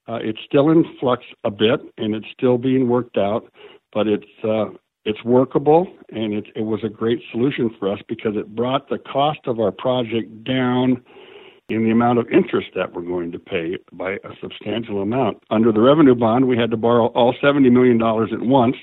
Uh, 0.07 0.19
it's 0.23 0.39
still 0.45 0.71
in 0.71 0.85
flux 1.01 1.23
a 1.45 1.51
bit, 1.51 1.81
and 1.99 2.15
it's 2.15 2.27
still 2.37 2.59
being 2.59 2.89
worked 2.89 3.17
out, 3.17 3.51
but 3.93 4.07
it's 4.07 4.25
uh, 4.45 4.67
it's 5.05 5.23
workable, 5.25 5.87
and 6.11 6.33
it, 6.33 6.47
it 6.57 6.63
was 6.63 6.81
a 6.83 6.89
great 6.89 7.21
solution 7.31 7.71
for 7.79 7.93
us 7.93 7.99
because 8.09 8.37
it 8.37 8.55
brought 8.55 8.89
the 8.89 8.99
cost 8.99 9.41
of 9.47 9.61
our 9.61 9.73
project 9.73 10.45
down 10.45 11.03
in 11.69 11.85
the 11.85 11.91
amount 11.91 12.19
of 12.19 12.27
interest 12.31 12.69
that 12.75 12.93
we're 12.93 13.03
going 13.03 13.33
to 13.33 13.39
pay 13.39 13.79
by 13.93 14.13
a 14.13 14.31
substantial 14.41 15.03
amount. 15.03 15.39
Under 15.51 15.73
the 15.73 15.81
revenue 15.81 16.15
bond, 16.15 16.47
we 16.47 16.57
had 16.57 16.71
to 16.71 16.77
borrow 16.77 17.07
all 17.09 17.35
$70 17.43 17.71
million 17.73 18.01
at 18.01 18.47
once, 18.47 18.77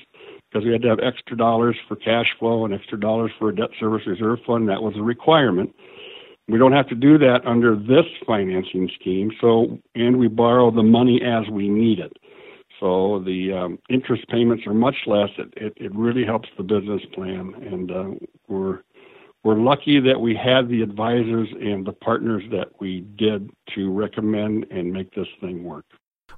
because 0.50 0.64
we 0.64 0.72
had 0.72 0.82
to 0.82 0.88
have 0.88 0.98
extra 1.00 1.36
dollars 1.36 1.76
for 1.88 1.96
cash 1.96 2.26
flow 2.38 2.64
and 2.64 2.74
extra 2.74 2.98
dollars 2.98 3.30
for 3.38 3.48
a 3.48 3.54
debt 3.54 3.70
service 3.78 4.06
reserve 4.06 4.38
fund. 4.46 4.68
That 4.68 4.82
was 4.82 4.94
a 4.96 5.02
requirement. 5.02 5.74
We 6.48 6.58
don't 6.58 6.72
have 6.72 6.88
to 6.88 6.94
do 6.94 7.18
that 7.18 7.46
under 7.46 7.76
this 7.76 8.06
financing 8.26 8.90
scheme. 9.00 9.30
So, 9.40 9.78
and 9.94 10.18
we 10.18 10.28
borrow 10.28 10.70
the 10.70 10.82
money 10.82 11.22
as 11.22 11.48
we 11.48 11.68
need 11.68 11.98
it. 11.98 12.16
So 12.80 13.22
the 13.24 13.52
um, 13.52 13.78
interest 13.88 14.26
payments 14.28 14.66
are 14.66 14.74
much 14.74 14.96
less. 15.06 15.30
It, 15.38 15.54
it, 15.56 15.72
it 15.76 15.94
really 15.94 16.24
helps 16.24 16.48
the 16.56 16.64
business 16.64 17.00
plan, 17.14 17.54
and 17.64 17.90
uh, 17.92 18.10
we're 18.48 18.80
we're 19.44 19.58
lucky 19.58 20.00
that 20.00 20.20
we 20.20 20.34
had 20.34 20.68
the 20.68 20.82
advisors 20.82 21.48
and 21.60 21.84
the 21.84 21.92
partners 21.92 22.44
that 22.52 22.68
we 22.80 23.00
did 23.16 23.50
to 23.74 23.90
recommend 23.90 24.66
and 24.70 24.92
make 24.92 25.12
this 25.14 25.26
thing 25.40 25.64
work. 25.64 25.84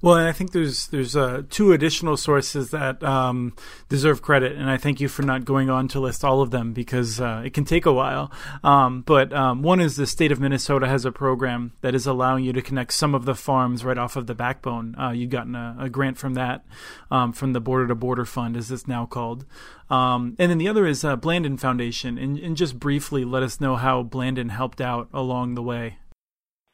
Well, 0.05 0.13
I 0.13 0.33
think 0.33 0.51
there's 0.51 0.85
there's 0.89 1.15
uh, 1.15 1.41
two 1.49 1.71
additional 1.71 2.15
sources 2.15 2.69
that 2.69 3.01
um, 3.01 3.55
deserve 3.89 4.21
credit, 4.21 4.51
and 4.51 4.69
I 4.69 4.77
thank 4.77 5.01
you 5.01 5.07
for 5.07 5.23
not 5.23 5.45
going 5.45 5.71
on 5.71 5.87
to 5.87 5.99
list 5.99 6.23
all 6.23 6.43
of 6.43 6.51
them 6.51 6.73
because 6.73 7.19
uh, 7.19 7.41
it 7.43 7.55
can 7.55 7.65
take 7.65 7.87
a 7.87 7.91
while. 7.91 8.31
Um, 8.63 9.01
but 9.01 9.33
um, 9.33 9.63
one 9.63 9.79
is 9.79 9.95
the 9.95 10.05
state 10.05 10.31
of 10.31 10.39
Minnesota 10.39 10.87
has 10.87 11.05
a 11.05 11.11
program 11.11 11.71
that 11.81 11.95
is 11.95 12.05
allowing 12.05 12.43
you 12.43 12.53
to 12.53 12.61
connect 12.61 12.93
some 12.93 13.15
of 13.15 13.25
the 13.25 13.33
farms 13.33 13.83
right 13.83 13.97
off 13.97 14.15
of 14.15 14.27
the 14.27 14.35
backbone. 14.35 14.95
Uh, 14.95 15.09
you've 15.09 15.31
gotten 15.31 15.55
a, 15.55 15.75
a, 15.79 15.89
grant 15.89 16.19
from 16.19 16.35
that, 16.35 16.63
um, 17.09 17.33
from 17.33 17.53
the 17.53 17.59
Border 17.59 17.87
to 17.87 17.95
Border 17.95 18.25
Fund, 18.25 18.55
as 18.55 18.69
it's 18.69 18.87
now 18.87 19.07
called. 19.07 19.43
Um, 19.89 20.35
and 20.37 20.51
then 20.51 20.59
the 20.59 20.67
other 20.67 20.85
is 20.85 21.03
uh, 21.03 21.17
Blandin 21.17 21.59
Foundation, 21.59 22.19
and, 22.19 22.37
and 22.37 22.55
just 22.55 22.79
briefly 22.79 23.25
let 23.25 23.41
us 23.41 23.59
know 23.59 23.75
how 23.75 24.03
Blandin 24.03 24.51
helped 24.51 24.81
out 24.81 25.09
along 25.11 25.55
the 25.55 25.63
way 25.63 25.97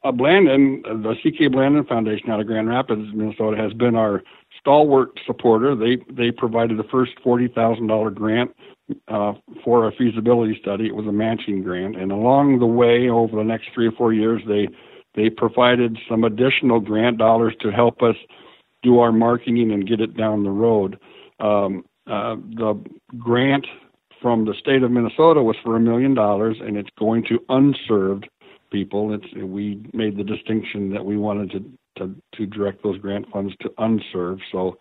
uh, 0.04 0.12
Blandin, 0.12 0.82
the 0.82 1.14
CK 1.14 1.52
Blandin 1.52 1.86
Foundation 1.86 2.30
out 2.30 2.40
of 2.40 2.46
Grand 2.46 2.68
Rapids, 2.68 3.08
Minnesota, 3.14 3.56
has 3.56 3.72
been 3.72 3.94
our 3.94 4.22
stalwart 4.58 5.10
supporter. 5.26 5.74
They 5.74 5.98
they 6.10 6.30
provided 6.30 6.78
the 6.78 6.84
first 6.84 7.12
forty 7.22 7.48
thousand 7.48 7.86
dollar 7.86 8.10
grant 8.10 8.54
uh, 9.08 9.34
for 9.64 9.86
a 9.86 9.92
feasibility 9.92 10.58
study. 10.60 10.86
It 10.86 10.94
was 10.94 11.06
a 11.06 11.12
matching 11.12 11.62
grant, 11.62 11.96
and 11.96 12.10
along 12.10 12.58
the 12.58 12.66
way, 12.66 13.08
over 13.08 13.36
the 13.36 13.44
next 13.44 13.68
three 13.74 13.86
or 13.86 13.92
four 13.92 14.12
years, 14.12 14.42
they 14.46 14.68
they 15.14 15.30
provided 15.30 15.98
some 16.08 16.24
additional 16.24 16.80
grant 16.80 17.18
dollars 17.18 17.54
to 17.60 17.70
help 17.70 18.02
us 18.02 18.16
do 18.82 18.98
our 18.98 19.12
marketing 19.12 19.70
and 19.70 19.86
get 19.86 20.00
it 20.00 20.16
down 20.16 20.42
the 20.42 20.50
road. 20.50 20.98
Um, 21.38 21.84
uh, 22.08 22.34
the 22.34 22.82
grant 23.18 23.66
from 24.20 24.44
the 24.44 24.54
state 24.54 24.82
of 24.82 24.90
Minnesota 24.90 25.42
was 25.42 25.56
for 25.62 25.76
a 25.76 25.80
million 25.80 26.14
dollars, 26.14 26.56
and 26.60 26.76
it's 26.76 26.90
going 26.98 27.24
to 27.24 27.38
unserved 27.48 28.28
people. 28.72 29.14
It's 29.14 29.32
we 29.34 29.84
made 29.92 30.16
the 30.16 30.24
distinction 30.24 30.90
that 30.90 31.04
we 31.04 31.16
wanted 31.16 31.50
to 31.52 31.64
to, 31.98 32.14
to 32.36 32.46
direct 32.46 32.82
those 32.82 32.98
grant 32.98 33.30
funds 33.30 33.54
to 33.60 33.70
unserved. 33.78 34.42
So 34.50 34.78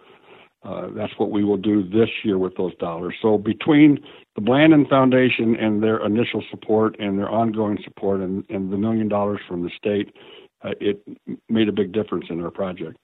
uh, 0.63 0.87
that's 0.95 1.13
what 1.17 1.31
we 1.31 1.43
will 1.43 1.57
do 1.57 1.83
this 1.89 2.09
year 2.23 2.37
with 2.37 2.55
those 2.55 2.75
dollars. 2.75 3.15
So 3.21 3.37
between 3.37 3.99
the 4.35 4.41
Blandin 4.41 4.87
Foundation 4.87 5.55
and 5.55 5.83
their 5.83 6.03
initial 6.05 6.43
support 6.49 6.95
and 6.99 7.19
their 7.19 7.29
ongoing 7.29 7.79
support 7.83 8.21
and, 8.21 8.45
and 8.49 8.71
the 8.71 8.77
million 8.77 9.09
dollars 9.09 9.41
from 9.47 9.63
the 9.63 9.71
state, 9.75 10.15
uh, 10.63 10.71
it 10.79 11.01
made 11.49 11.67
a 11.67 11.71
big 11.71 11.91
difference 11.91 12.25
in 12.29 12.41
our 12.43 12.51
project. 12.51 12.97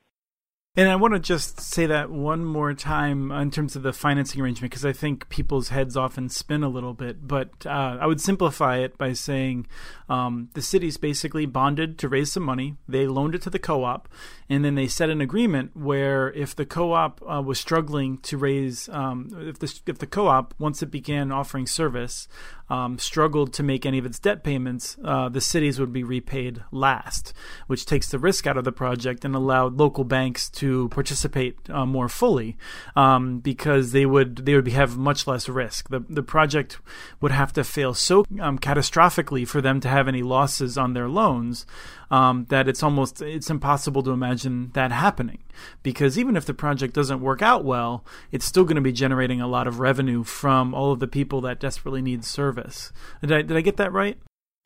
And 0.78 0.90
I 0.90 0.96
want 0.96 1.16
to 1.16 1.20
just 1.20 1.60
say 1.60 1.88
that 1.88 2.12
one 2.12 2.46
more 2.46 2.72
time 2.76 3.32
in 3.32 3.50
terms 3.50 3.76
of 3.76 3.82
the 3.82 3.92
financing 3.92 4.40
arrangement, 4.40 4.70
because 4.70 4.86
I 4.86 4.94
think 4.94 5.28
people's 5.28 5.70
heads 5.70 5.98
often 5.98 6.30
spin 6.30 6.62
a 6.62 6.70
little 6.70 6.94
bit. 6.94 7.28
But 7.28 7.66
uh, 7.66 7.98
I 8.00 8.06
would 8.06 8.22
simplify 8.22 8.78
it 8.78 8.96
by 8.96 9.14
saying 9.14 9.66
um, 10.08 10.50
the 10.54 10.62
city's 10.62 10.98
basically 10.98 11.48
bonded 11.48 11.98
to 11.98 12.08
raise 12.08 12.32
some 12.32 12.44
money. 12.44 12.76
They 12.88 13.08
loaned 13.08 13.34
it 13.34 13.42
to 13.42 13.50
the 13.50 13.58
co 13.58 13.86
op, 13.86 14.08
and 14.50 14.64
then 14.64 14.76
they 14.76 14.88
set 14.88 15.10
an 15.10 15.20
agreement 15.20 15.76
where 15.76 16.32
if 16.34 16.56
the 16.56 16.66
co 16.66 16.94
op 16.94 17.24
uh, 17.28 17.42
was 17.42 17.60
struggling 17.60 18.20
to 18.20 18.38
raise, 18.38 18.88
um, 18.90 19.32
if, 19.36 19.58
the, 19.58 19.80
if 19.88 19.98
the 19.98 20.06
co 20.06 20.28
op, 20.28 20.54
once 20.60 20.84
it 20.84 20.92
began 20.92 21.32
offering 21.32 21.66
service, 21.66 22.28
um, 22.70 22.98
struggled 23.00 23.54
to 23.54 23.64
make 23.64 23.86
any 23.86 23.98
of 23.98 24.06
its 24.06 24.20
debt 24.20 24.44
payments, 24.44 24.98
uh, 25.04 25.30
the 25.30 25.42
cities 25.42 25.80
would 25.80 25.94
be 25.94 26.04
repaid 26.04 26.64
last, 26.72 27.34
which 27.68 27.86
takes 27.86 28.10
the 28.10 28.20
risk 28.20 28.46
out 28.46 28.58
of 28.58 28.64
the 28.64 28.72
project 28.72 29.24
and 29.24 29.36
allowed 29.36 29.78
local 29.78 30.04
banks 30.04 30.50
to 30.50 30.90
participate 30.90 31.58
uh, 31.70 31.86
more 31.86 32.10
fully 32.10 32.58
um, 32.96 33.40
because 33.40 33.92
they 33.92 34.06
would 34.06 34.38
they 34.46 34.56
would 34.56 34.68
have 34.68 34.98
much 34.98 35.28
less 35.28 35.48
risk. 35.48 35.90
The 35.90 36.04
the 36.10 36.24
project 36.24 36.80
would 37.22 37.32
have 37.32 37.54
to 37.54 37.64
fail 37.64 37.94
so 37.94 38.26
um, 38.40 38.60
catastrophically 38.60 39.48
for 39.48 39.62
them 39.62 39.80
to 39.82 39.88
have 39.88 40.08
any 40.08 40.24
losses 40.24 40.78
on 40.78 40.94
their 40.94 41.08
loans 41.08 41.66
um, 42.10 42.46
that 42.50 42.68
it's 42.68 42.84
almost 42.84 43.22
it's 43.22 43.50
impossible 43.50 44.04
to 44.04 44.12
imagine 44.12 44.72
that 44.74 44.92
happening 44.92 45.40
because 45.84 46.18
even 46.18 46.36
if 46.36 46.46
the 46.46 46.54
project 46.54 46.94
doesn't 46.94 47.22
work 47.22 47.42
out 47.42 47.66
well, 47.66 48.06
it's 48.32 48.46
still 48.46 48.64
going 48.64 48.76
to 48.76 48.82
be 48.82 48.92
generating 48.92 49.42
a 49.42 49.48
lot 49.48 49.68
of 49.68 49.80
revenue 49.80 50.24
from 50.24 50.74
all 50.74 50.92
of 50.92 51.00
the 51.00 51.08
people 51.08 51.42
that 51.42 51.60
desperately 51.60 52.02
need 52.02 52.24
service. 52.24 52.92
Did 53.22 53.32
I 53.32 53.42
did 53.42 53.58
I 53.58 53.62
get 53.62 53.78
that 53.78 53.92
right? 53.92 54.18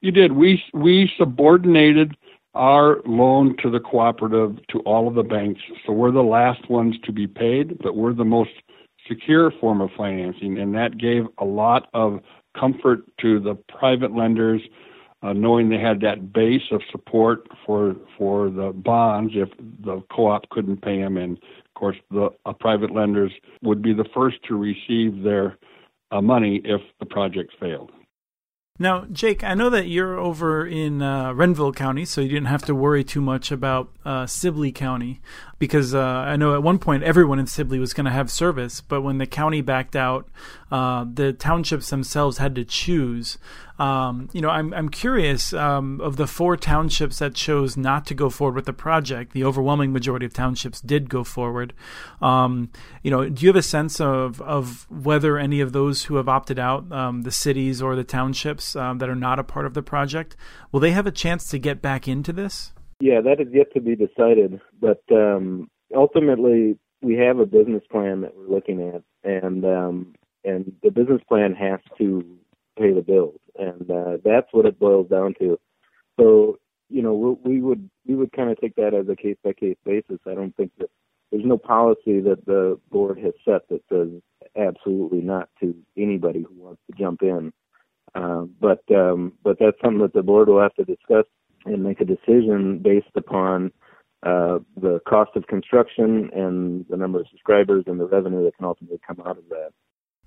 You 0.02 0.12
did. 0.12 0.32
We 0.32 0.62
we 0.74 1.10
subordinated 1.18 2.16
our 2.54 2.98
loan 3.06 3.56
to 3.64 3.70
the 3.70 3.80
cooperative 3.80 4.58
to 4.72 4.80
all 4.80 5.08
of 5.08 5.16
the 5.16 5.24
banks, 5.24 5.62
so 5.86 5.94
we're 5.94 6.12
the 6.12 6.22
last 6.22 6.70
ones 6.70 6.96
to 7.06 7.12
be 7.12 7.26
paid, 7.26 7.78
but 7.80 7.96
we're 7.96 8.14
the 8.14 8.26
most 8.26 8.52
secure 9.08 9.52
form 9.60 9.82
of 9.82 9.90
financing, 9.98 10.60
and 10.60 10.76
that 10.76 10.98
gave 10.98 11.24
a 11.40 11.46
lot 11.46 11.88
of 11.94 12.20
comfort 12.60 13.00
to 13.22 13.40
the 13.40 13.56
private 13.80 14.14
lenders 14.14 14.62
uh, 15.24 15.34
knowing 15.34 15.70
they 15.70 15.78
had 15.78 16.02
that 16.02 16.34
base 16.34 16.62
of 16.72 16.82
support 16.92 17.48
for 17.66 17.96
for 18.18 18.50
the 18.50 18.72
bonds 18.74 19.34
if 19.36 19.50
the 19.84 20.02
co-op 20.12 20.50
couldn't 20.50 20.82
pay 20.82 21.00
them, 21.00 21.18
and 21.18 21.38
of 21.38 21.74
course 21.76 21.98
the 22.10 22.30
uh, 22.46 22.54
private 22.54 22.92
lenders 22.92 23.32
would 23.62 23.82
be 23.82 23.94
the 23.94 24.08
first 24.14 24.38
to 24.48 24.56
receive 24.56 25.24
their 25.24 25.58
uh, 26.12 26.22
money 26.22 26.62
if 26.66 26.82
the 27.00 27.06
project 27.06 27.54
failed. 27.60 27.92
Now, 28.82 29.06
Jake, 29.12 29.44
I 29.44 29.54
know 29.54 29.70
that 29.70 29.90
you're 29.90 30.18
over 30.18 30.66
in 30.66 31.04
uh, 31.04 31.34
Renville 31.34 31.72
County, 31.72 32.04
so 32.04 32.20
you 32.20 32.30
didn't 32.30 32.48
have 32.48 32.64
to 32.64 32.74
worry 32.74 33.04
too 33.04 33.22
much 33.22 33.52
about 33.52 33.92
uh, 34.04 34.26
Sibley 34.26 34.72
County 34.72 35.22
because 35.60 35.94
uh, 35.94 36.02
I 36.02 36.36
know 36.36 36.56
at 36.56 36.64
one 36.64 36.80
point 36.80 37.04
everyone 37.04 37.38
in 37.38 37.46
Sibley 37.46 37.78
was 37.78 37.94
going 37.94 38.06
to 38.06 38.12
have 38.12 38.32
service, 38.32 38.82
but 38.82 39.02
when 39.02 39.20
the 39.20 39.28
county 39.28 39.62
backed 39.62 39.96
out, 39.96 40.30
uh, 40.72 41.06
the 41.14 41.32
townships 41.32 41.92
themselves 41.92 42.40
had 42.40 42.56
to 42.56 42.66
choose. 42.66 43.38
Um, 43.82 44.30
you 44.32 44.42
know, 44.42 44.50
I'm 44.50 44.76
I'm 44.76 44.90
curious 44.90 45.54
um, 45.54 46.00
of 46.02 46.16
the 46.16 46.28
four 46.28 46.56
townships 46.56 47.18
that 47.18 47.34
chose 47.34 47.76
not 47.76 48.06
to 48.06 48.14
go 48.14 48.30
forward 48.30 48.54
with 48.54 48.66
the 48.68 48.74
project. 48.74 49.34
The 49.34 49.44
overwhelming 49.44 49.92
majority 49.92 50.28
of 50.28 50.34
townships 50.34 50.80
did 50.82 51.10
go 51.10 51.24
forward. 51.24 51.74
Um, 52.22 52.70
you 53.02 53.10
know, 53.10 53.28
do 53.28 53.44
you 53.44 53.50
have 53.50 53.56
a 53.56 53.64
sense 53.64 54.00
of 54.00 54.40
of 54.44 54.86
whether 54.92 55.40
any 55.40 55.62
of 55.62 55.74
those 55.74 56.04
who 56.04 56.18
have 56.18 56.30
opted 56.30 56.60
out, 56.60 56.92
um, 56.92 57.24
the 57.24 57.32
cities 57.32 57.82
or 57.82 57.96
the 57.96 58.04
townships 58.04 58.76
um, 58.76 59.00
that 59.00 59.10
are 59.10 59.16
not 59.16 59.40
a 59.40 59.44
part 59.44 59.66
of 59.66 59.74
the 59.74 59.82
project, 59.82 60.36
will 60.72 60.80
they 60.80 60.92
have 60.92 61.08
a 61.08 61.12
chance 61.12 61.48
to 61.50 61.58
get 61.58 61.82
back 61.82 62.08
into 62.08 62.32
this? 62.32 62.74
Yeah, 63.00 63.20
that 63.22 63.42
is 63.42 63.48
yet 63.52 63.74
to 63.74 63.82
be 63.82 63.96
decided. 63.96 64.62
But 64.80 65.02
um, 65.12 65.72
ultimately, 65.96 66.78
we 67.02 67.16
have 67.16 67.40
a 67.40 67.48
business 67.48 67.82
plan 67.92 68.22
that 68.22 68.38
we're 68.38 68.54
looking 68.54 68.92
at, 68.94 69.02
and 69.24 69.66
and 70.44 70.72
the 70.84 70.92
business 70.92 71.22
plan 71.28 71.56
has 71.56 71.80
to 71.98 72.24
pay 72.78 72.94
the 72.94 73.02
bills, 73.02 73.40
and 73.58 73.90
uh, 73.90 74.18
that's 74.24 74.48
what 74.52 74.66
it 74.66 74.80
boils 74.80 75.10
down 75.10 75.34
to. 75.40 75.60
So 76.20 76.58
you 76.90 77.02
know, 77.02 77.14
we, 77.14 77.54
we 77.54 77.62
would 77.62 77.90
we 78.06 78.16
would 78.16 78.32
kind 78.34 78.50
of 78.50 78.60
take 78.60 78.76
that 78.76 78.94
as 78.94 79.08
a 79.10 79.16
case 79.16 79.38
by 79.44 79.54
case 79.54 79.78
basis. 79.86 80.20
I 80.28 80.34
don't 80.34 80.56
think 80.56 80.72
that 80.80 80.90
there's 81.32 81.46
no 81.46 81.58
policy 81.58 82.20
that 82.20 82.46
the 82.46 82.80
board 82.92 83.18
has 83.20 83.34
set 83.46 83.68
that 83.70 83.82
says 83.90 84.10
absolutely 84.58 85.22
not 85.22 85.50
to 85.62 85.74
anybody 85.98 86.42
who 86.48 86.54
wants 86.62 86.82
to 86.90 86.98
jump 86.98 87.22
in. 87.22 87.54
Uh, 88.14 88.44
but 88.60 88.84
um, 88.94 89.34
but 89.44 89.58
that's 89.60 89.78
something 89.82 90.02
that 90.02 90.14
the 90.14 90.24
board 90.24 90.50
will 90.50 90.62
have 90.62 90.76
to 90.76 90.84
discuss 90.84 91.26
and 91.66 91.84
make 91.84 92.02
a 92.02 92.06
decision 92.06 92.80
based 92.80 93.16
upon 93.16 93.72
uh, 94.24 94.60
the 94.76 95.00
cost 95.08 95.32
of 95.36 95.48
construction 95.48 96.30
and 96.34 96.86
the 96.90 96.98
number 96.98 97.22
of 97.22 97.28
subscribers 97.30 97.86
and 97.88 98.00
the 98.00 98.06
revenue 98.06 98.44
that 98.44 98.56
can 98.58 98.66
ultimately 98.66 99.00
come 99.08 99.22
out 99.26 99.38
of 99.38 99.48
that. 99.50 99.72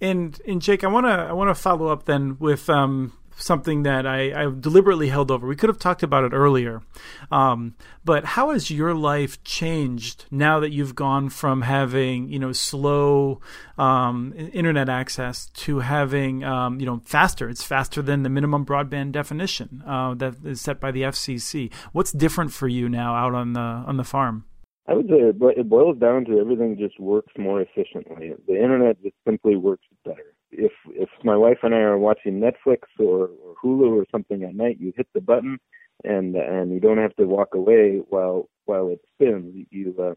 And 0.01 0.41
and 0.47 0.61
Jake, 0.61 0.85
I 0.85 0.89
want 0.89 1.07
to 1.07 1.13
I 1.13 1.33
want 1.33 1.55
to 1.55 1.61
follow 1.61 1.89
up 1.89 2.05
then 2.05 2.37
with 2.39 2.69
um, 2.69 3.13
something 3.37 3.83
that 3.83 4.07
I, 4.07 4.45
I, 4.45 4.51
deliberately 4.59 5.09
held 5.09 5.31
over. 5.31 5.47
We 5.47 5.57
could 5.57 5.69
have 5.69 5.79
talked 5.79 6.03
about 6.03 6.25
it 6.25 6.33
earlier. 6.33 6.83
Um, 7.31 7.75
but 8.05 8.25
how 8.25 8.51
has 8.51 8.71
your 8.71 8.95
life 8.95 9.43
changed 9.45 10.27
now 10.31 10.61
that 10.61 10.71
you've 10.71 10.95
gone 10.95 11.29
from 11.31 11.63
having, 11.63 12.29
you 12.29 12.39
know, 12.39 12.53
slow 12.53 13.41
um, 13.79 14.33
internet 14.53 14.89
access 14.89 15.47
to 15.47 15.81
having, 15.81 16.45
um, 16.45 16.81
you 16.81 16.87
know, 16.87 17.01
faster? 17.05 17.49
It's 17.49 17.65
faster 17.65 18.03
than 18.03 18.23
the 18.23 18.29
minimum 18.29 18.65
broadband 18.65 19.13
definition 19.13 19.83
uh, 19.87 20.15
that 20.15 20.37
is 20.45 20.61
set 20.61 20.81
by 20.81 20.91
the 20.91 21.03
FCC. 21.03 21.73
What's 21.93 22.13
different 22.13 22.53
for 22.53 22.69
you 22.69 22.89
now 22.89 23.15
out 23.15 23.35
on 23.35 23.53
the 23.53 23.61
on 23.61 23.97
the 23.97 24.05
farm? 24.05 24.45
I 24.87 24.95
would 24.95 25.09
say 25.09 25.17
it 25.33 25.69
boils 25.69 25.99
down 25.99 26.25
to 26.27 26.39
everything 26.39 26.77
just 26.79 27.01
works 27.01 27.33
more 27.39 27.61
efficiently. 27.63 28.33
The 28.47 28.55
internet 28.63 29.03
just 29.03 29.17
simply 29.27 29.57
works 29.57 29.87
better 30.05 30.35
if 30.57 30.73
if 30.91 31.09
my 31.25 31.37
wife 31.37 31.59
and 31.63 31.75
I 31.75 31.79
are 31.79 31.99
watching 31.99 32.41
Netflix 32.41 32.81
or, 32.99 33.29
or 33.29 33.55
Hulu 33.63 34.01
or 34.01 34.07
something 34.11 34.43
at 34.45 34.55
night, 34.55 34.79
you 34.81 34.93
hit 34.97 35.09
the 35.15 35.21
button 35.21 35.59
and 36.05 36.37
and 36.37 36.73
you 36.73 36.81
don't 36.81 36.99
have 36.99 37.15
to 37.17 37.25
walk 37.27 37.55
away 37.55 37.99
while 38.09 38.49
while 38.67 38.89
it 38.89 39.01
spins. 39.15 39.67
You 39.71 39.95
uh, 39.99 40.15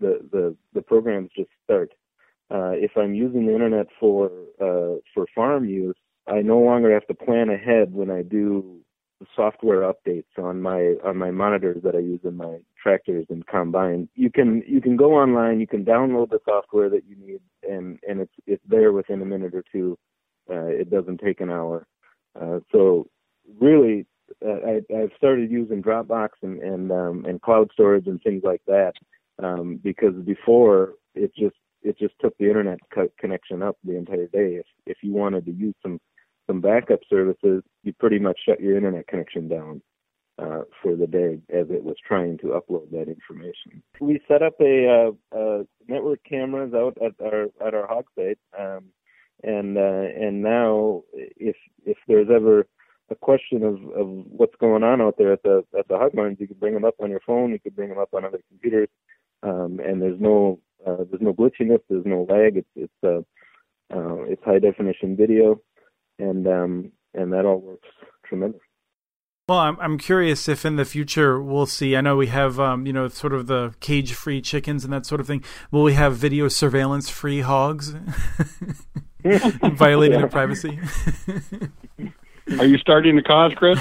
the 0.00 0.20
the 0.32 0.56
the 0.74 0.82
programs 0.82 1.30
just 1.36 1.50
start. 1.64 1.92
uh, 2.50 2.72
if 2.72 2.92
I'm 2.96 3.14
using 3.14 3.46
the 3.46 3.54
internet 3.54 3.86
for 4.00 4.30
uh, 4.60 5.00
for 5.14 5.26
farm 5.34 5.66
use, 5.68 5.96
I 6.26 6.42
no 6.42 6.58
longer 6.60 6.92
have 6.92 7.06
to 7.08 7.14
plan 7.14 7.50
ahead 7.50 7.92
when 7.94 8.10
I 8.10 8.22
do 8.22 8.80
software 9.34 9.92
updates 9.92 10.38
on 10.38 10.62
my 10.62 10.94
on 11.04 11.16
my 11.16 11.30
monitors 11.30 11.82
that 11.82 11.94
I 11.94 11.98
use 11.98 12.20
in 12.24 12.36
my 12.36 12.58
tractors 12.80 13.26
and 13.30 13.46
combines. 13.46 14.08
You 14.14 14.30
can 14.30 14.62
you 14.66 14.80
can 14.80 14.96
go 14.96 15.14
online, 15.14 15.60
you 15.60 15.66
can 15.66 15.84
download 15.84 16.30
the 16.30 16.40
software 16.44 16.88
that 16.90 17.04
you 17.08 17.16
need, 17.16 17.40
and 17.68 17.98
and 18.08 18.20
it's 18.20 18.34
it's 18.46 18.62
there 18.68 18.92
within 18.92 19.22
a 19.22 19.26
minute 19.26 19.54
or 19.54 19.64
two. 19.72 19.98
Uh, 20.50 20.66
it 20.66 20.90
doesn't 20.90 21.18
take 21.18 21.40
an 21.40 21.50
hour. 21.50 21.86
Uh, 22.40 22.60
so 22.72 23.06
really, 23.60 24.06
uh, 24.44 24.60
I, 24.66 24.96
I've 24.96 25.12
started 25.16 25.50
using 25.50 25.82
Dropbox 25.82 26.30
and 26.42 26.62
and 26.62 26.92
um, 26.92 27.24
and 27.26 27.40
cloud 27.42 27.70
storage 27.72 28.06
and 28.06 28.22
things 28.22 28.42
like 28.44 28.62
that 28.66 28.92
um, 29.42 29.80
because 29.82 30.14
before 30.24 30.94
it 31.14 31.32
just 31.36 31.56
it 31.82 31.98
just 31.98 32.14
took 32.20 32.36
the 32.38 32.46
internet 32.46 32.78
co- 32.92 33.10
connection 33.18 33.62
up 33.62 33.76
the 33.84 33.96
entire 33.96 34.26
day. 34.26 34.56
If 34.56 34.66
if 34.86 34.98
you 35.02 35.12
wanted 35.12 35.44
to 35.46 35.52
use 35.52 35.74
some 35.82 36.00
some 36.48 36.60
backup 36.60 37.00
services, 37.08 37.62
you 37.84 37.92
pretty 37.92 38.18
much 38.18 38.40
shut 38.44 38.60
your 38.60 38.76
internet 38.76 39.06
connection 39.06 39.48
down 39.48 39.82
uh, 40.38 40.62
for 40.82 40.96
the 40.96 41.06
day 41.06 41.38
as 41.50 41.66
it 41.70 41.84
was 41.84 41.96
trying 42.06 42.38
to 42.38 42.46
upload 42.58 42.90
that 42.90 43.08
information. 43.08 43.82
We 44.00 44.20
set 44.26 44.42
up 44.42 44.54
a, 44.60 45.12
uh, 45.32 45.62
network 45.88 46.20
cameras 46.28 46.72
out 46.74 46.96
at 47.04 47.12
our 47.24 47.46
at 47.64 47.74
our 47.74 47.86
hog 47.86 48.06
site, 48.16 48.38
um, 48.58 48.84
and 49.42 49.76
uh, 49.76 49.80
and 49.80 50.42
now 50.42 51.02
if 51.14 51.56
if 51.84 51.98
there's 52.06 52.28
ever 52.34 52.66
a 53.10 53.14
question 53.14 53.62
of, 53.62 53.76
of 53.98 54.06
what's 54.28 54.54
going 54.60 54.82
on 54.82 55.00
out 55.00 55.16
there 55.18 55.32
at 55.32 55.42
the 55.42 55.64
at 55.78 55.88
the 55.88 55.96
hog 55.98 56.12
barns, 56.12 56.38
you 56.40 56.46
can 56.46 56.58
bring 56.58 56.74
them 56.74 56.84
up 56.84 56.96
on 57.00 57.10
your 57.10 57.20
phone, 57.26 57.50
you 57.50 57.58
can 57.58 57.72
bring 57.72 57.88
them 57.88 57.98
up 57.98 58.14
on 58.14 58.24
other 58.24 58.40
computers, 58.48 58.88
um, 59.42 59.80
and 59.84 60.00
there's 60.00 60.20
no 60.20 60.60
uh, 60.86 61.04
there's 61.10 61.22
no 61.22 61.32
glitchiness, 61.32 61.80
there's 61.88 62.06
no 62.06 62.26
lag. 62.28 62.56
It's 62.56 62.68
it's 62.76 62.92
uh, 63.02 63.22
it's 64.24 64.44
high 64.44 64.58
definition 64.58 65.16
video, 65.16 65.60
and 66.18 66.46
um, 66.46 66.92
and 67.14 67.32
that 67.32 67.44
all 67.44 67.60
works 67.60 67.88
tremendous. 68.24 68.60
Well, 69.48 69.58
I'm 69.58 69.80
I'm 69.80 69.96
curious 69.96 70.46
if 70.46 70.66
in 70.66 70.76
the 70.76 70.84
future 70.84 71.40
we'll 71.40 71.66
see. 71.66 71.96
I 71.96 72.02
know 72.02 72.16
we 72.16 72.26
have 72.26 72.60
um, 72.60 72.86
you 72.86 72.92
know 72.92 73.08
sort 73.08 73.32
of 73.32 73.46
the 73.46 73.74
cage 73.80 74.12
free 74.12 74.42
chickens 74.42 74.84
and 74.84 74.92
that 74.92 75.06
sort 75.06 75.20
of 75.22 75.26
thing. 75.26 75.42
Will 75.70 75.82
we 75.82 75.94
have 75.94 76.16
video 76.16 76.48
surveillance 76.48 77.08
free 77.08 77.40
hogs 77.40 77.94
violating 79.24 80.18
their 80.18 80.28
privacy? 80.28 80.78
Are 82.58 82.64
you 82.64 82.78
starting 82.78 83.16
the 83.16 83.22
cause, 83.22 83.52
Chris? 83.54 83.78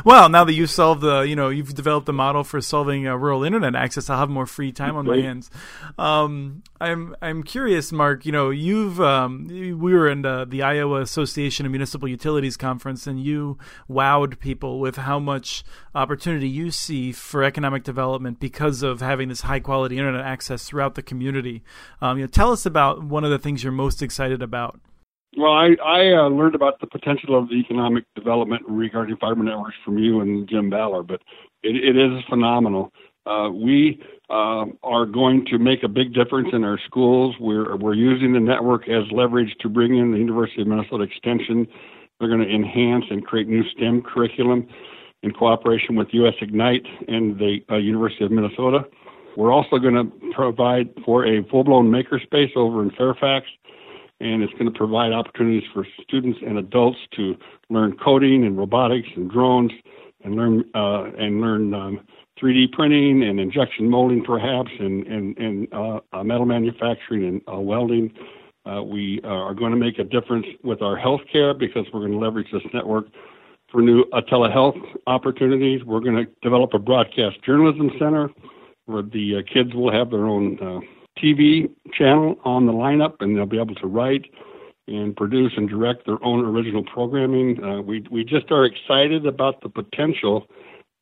well, 0.04 0.28
now 0.28 0.44
that 0.44 0.54
you've 0.54 0.70
solved 0.70 1.02
the, 1.02 1.20
you 1.20 1.36
know, 1.36 1.50
you've 1.50 1.74
developed 1.74 2.08
a 2.08 2.12
model 2.12 2.44
for 2.44 2.60
solving 2.60 3.06
uh, 3.06 3.14
rural 3.14 3.44
internet 3.44 3.76
access, 3.76 4.08
I'll 4.08 4.18
have 4.18 4.30
more 4.30 4.46
free 4.46 4.72
time 4.72 4.96
on 4.96 5.06
my 5.06 5.18
hands. 5.18 5.50
Um, 5.98 6.62
I'm 6.80 7.14
I'm 7.20 7.42
curious, 7.42 7.92
Mark. 7.92 8.24
You 8.24 8.32
know, 8.32 8.50
you've 8.50 9.00
um, 9.00 9.48
we 9.48 9.74
were 9.74 10.08
in 10.08 10.22
the, 10.22 10.46
the 10.48 10.62
Iowa 10.62 11.00
Association 11.00 11.66
of 11.66 11.72
Municipal 11.72 12.08
Utilities 12.08 12.56
conference, 12.56 13.06
and 13.06 13.22
you 13.22 13.58
wowed 13.88 14.38
people 14.38 14.80
with 14.80 14.96
how 14.96 15.18
much 15.18 15.62
opportunity 15.94 16.48
you 16.48 16.70
see 16.70 17.12
for 17.12 17.42
economic 17.42 17.84
development 17.84 18.40
because 18.40 18.82
of 18.82 19.00
having 19.00 19.28
this 19.28 19.42
high 19.42 19.60
quality 19.60 19.98
internet 19.98 20.24
access 20.24 20.64
throughout 20.64 20.94
the 20.94 21.02
community. 21.02 21.62
Um, 22.00 22.18
you 22.18 22.24
know, 22.24 22.28
tell 22.28 22.52
us 22.52 22.64
about 22.66 23.02
one 23.02 23.24
of 23.24 23.30
the 23.30 23.38
things 23.38 23.62
you're 23.62 23.72
most 23.72 24.02
excited 24.02 24.42
about. 24.42 24.80
Well, 25.36 25.52
I, 25.52 25.76
I 25.84 26.12
uh, 26.14 26.28
learned 26.28 26.54
about 26.54 26.80
the 26.80 26.86
potential 26.86 27.38
of 27.38 27.50
the 27.50 27.56
economic 27.56 28.04
development 28.14 28.62
regarding 28.66 29.18
fiber 29.18 29.42
networks 29.42 29.76
from 29.84 29.98
you 29.98 30.20
and 30.20 30.48
Jim 30.48 30.70
Baller, 30.70 31.06
but 31.06 31.20
it, 31.62 31.76
it 31.76 31.96
is 31.96 32.24
phenomenal. 32.28 32.90
Uh, 33.26 33.50
we 33.50 34.00
uh, 34.30 34.64
are 34.82 35.04
going 35.04 35.44
to 35.46 35.58
make 35.58 35.82
a 35.82 35.88
big 35.88 36.14
difference 36.14 36.48
in 36.54 36.64
our 36.64 36.78
schools. 36.86 37.34
We're, 37.38 37.76
we're 37.76 37.94
using 37.94 38.32
the 38.32 38.40
network 38.40 38.88
as 38.88 39.02
leverage 39.12 39.54
to 39.60 39.68
bring 39.68 39.98
in 39.98 40.12
the 40.12 40.18
University 40.18 40.62
of 40.62 40.68
Minnesota 40.68 41.04
Extension. 41.04 41.66
They're 42.18 42.28
going 42.28 42.40
to 42.40 42.48
enhance 42.48 43.04
and 43.10 43.26
create 43.26 43.46
new 43.46 43.68
STEM 43.76 44.02
curriculum 44.02 44.66
in 45.22 45.32
cooperation 45.32 45.96
with 45.96 46.08
US 46.12 46.34
Ignite 46.40 46.86
and 47.08 47.38
the 47.38 47.58
uh, 47.70 47.76
University 47.76 48.24
of 48.24 48.30
Minnesota. 48.30 48.86
We're 49.36 49.52
also 49.52 49.76
going 49.76 49.94
to 49.94 50.32
provide 50.34 50.88
for 51.04 51.26
a 51.26 51.44
full 51.50 51.64
blown 51.64 51.90
makerspace 51.90 52.56
over 52.56 52.82
in 52.82 52.90
Fairfax 52.92 53.46
and 54.20 54.42
it's 54.42 54.52
going 54.54 54.70
to 54.70 54.76
provide 54.76 55.12
opportunities 55.12 55.68
for 55.74 55.86
students 56.02 56.38
and 56.46 56.58
adults 56.58 56.98
to 57.16 57.36
learn 57.68 57.96
coding 58.02 58.44
and 58.44 58.56
robotics 58.56 59.08
and 59.16 59.30
drones 59.30 59.72
and 60.24 60.34
learn 60.34 60.64
uh, 60.74 61.04
and 61.18 61.40
learn 61.40 61.74
um, 61.74 62.00
3D 62.40 62.72
printing 62.72 63.22
and 63.22 63.40
injection 63.40 63.88
molding, 63.88 64.24
perhaps, 64.24 64.70
and 64.78 65.06
and, 65.06 65.38
and 65.38 65.68
uh, 65.72 66.22
metal 66.22 66.46
manufacturing 66.46 67.24
and 67.24 67.42
uh, 67.52 67.60
welding. 67.60 68.12
Uh, 68.64 68.82
we 68.82 69.20
uh, 69.22 69.28
are 69.28 69.54
going 69.54 69.70
to 69.70 69.78
make 69.78 69.98
a 69.98 70.04
difference 70.04 70.46
with 70.64 70.82
our 70.82 70.98
healthcare 70.98 71.56
because 71.56 71.86
we're 71.92 72.00
going 72.00 72.12
to 72.12 72.18
leverage 72.18 72.48
this 72.52 72.62
network 72.74 73.06
for 73.70 73.80
new 73.80 74.04
telehealth 74.30 74.80
opportunities. 75.06 75.84
We're 75.84 76.00
going 76.00 76.16
to 76.16 76.26
develop 76.42 76.74
a 76.74 76.78
broadcast 76.78 77.36
journalism 77.44 77.90
center 77.98 78.28
where 78.86 79.02
the 79.02 79.42
kids 79.52 79.72
will 79.72 79.92
have 79.92 80.10
their 80.10 80.26
own 80.26 80.58
TV 81.22 81.70
channel 81.92 82.36
on 82.44 82.66
the 82.66 82.72
lineup, 82.72 83.16
and 83.20 83.36
they'll 83.36 83.46
be 83.46 83.60
able 83.60 83.74
to 83.76 83.86
write 83.86 84.26
and 84.88 85.16
produce 85.16 85.52
and 85.56 85.68
direct 85.68 86.06
their 86.06 86.22
own 86.24 86.44
original 86.44 86.84
programming. 86.84 87.62
Uh, 87.62 87.80
we 87.80 88.04
we 88.10 88.24
just 88.24 88.50
are 88.50 88.64
excited 88.64 89.26
about 89.26 89.60
the 89.62 89.68
potential 89.68 90.46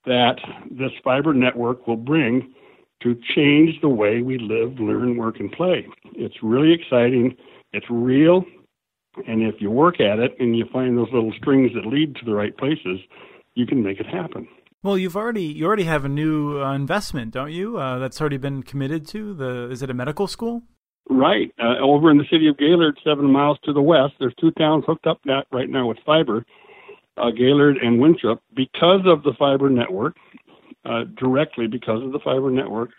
that 0.06 0.36
this 0.70 0.92
fiber 1.02 1.34
network 1.34 1.86
will 1.86 1.96
bring 1.96 2.54
to 3.02 3.18
change 3.34 3.80
the 3.80 3.88
way 3.88 4.22
we 4.22 4.38
live, 4.38 4.78
learn, 4.78 5.16
work, 5.16 5.40
and 5.40 5.52
play. 5.52 5.86
It's 6.14 6.42
really 6.42 6.72
exciting. 6.72 7.36
It's 7.72 7.86
real, 7.90 8.44
and 9.26 9.42
if 9.42 9.60
you 9.60 9.70
work 9.70 10.00
at 10.00 10.18
it 10.18 10.34
and 10.38 10.56
you 10.56 10.64
find 10.72 10.96
those 10.96 11.12
little 11.12 11.32
strings 11.36 11.72
that 11.74 11.86
lead 11.86 12.16
to 12.16 12.24
the 12.24 12.34
right 12.34 12.56
places, 12.56 13.00
you 13.54 13.66
can 13.66 13.82
make 13.82 14.00
it 14.00 14.06
happen. 14.06 14.48
Well, 14.84 14.98
you've 14.98 15.16
already 15.16 15.44
you 15.44 15.64
already 15.64 15.84
have 15.84 16.04
a 16.04 16.10
new 16.10 16.60
uh, 16.60 16.74
investment, 16.74 17.32
don't 17.32 17.50
you? 17.50 17.78
Uh, 17.78 17.98
that's 17.98 18.20
already 18.20 18.36
been 18.36 18.62
committed 18.62 19.08
to. 19.08 19.32
The 19.32 19.70
is 19.70 19.80
it 19.80 19.88
a 19.88 19.94
medical 19.94 20.26
school? 20.26 20.62
Right, 21.08 21.54
uh, 21.58 21.78
over 21.80 22.10
in 22.10 22.18
the 22.18 22.26
city 22.30 22.48
of 22.48 22.58
Gaylord, 22.58 22.98
seven 23.02 23.32
miles 23.32 23.58
to 23.64 23.72
the 23.72 23.80
west. 23.80 24.12
There's 24.20 24.34
two 24.38 24.50
towns 24.52 24.84
hooked 24.86 25.06
up 25.06 25.20
that 25.24 25.46
right 25.50 25.70
now 25.70 25.88
with 25.88 25.96
fiber, 26.04 26.44
uh, 27.16 27.30
Gaylord 27.30 27.78
and 27.78 27.98
Winthrop, 27.98 28.42
because 28.54 29.00
of 29.06 29.22
the 29.22 29.32
fiber 29.38 29.70
network. 29.70 30.16
Uh, 30.84 31.04
directly 31.16 31.66
because 31.66 32.02
of 32.02 32.12
the 32.12 32.18
fiber 32.22 32.50
network, 32.50 32.90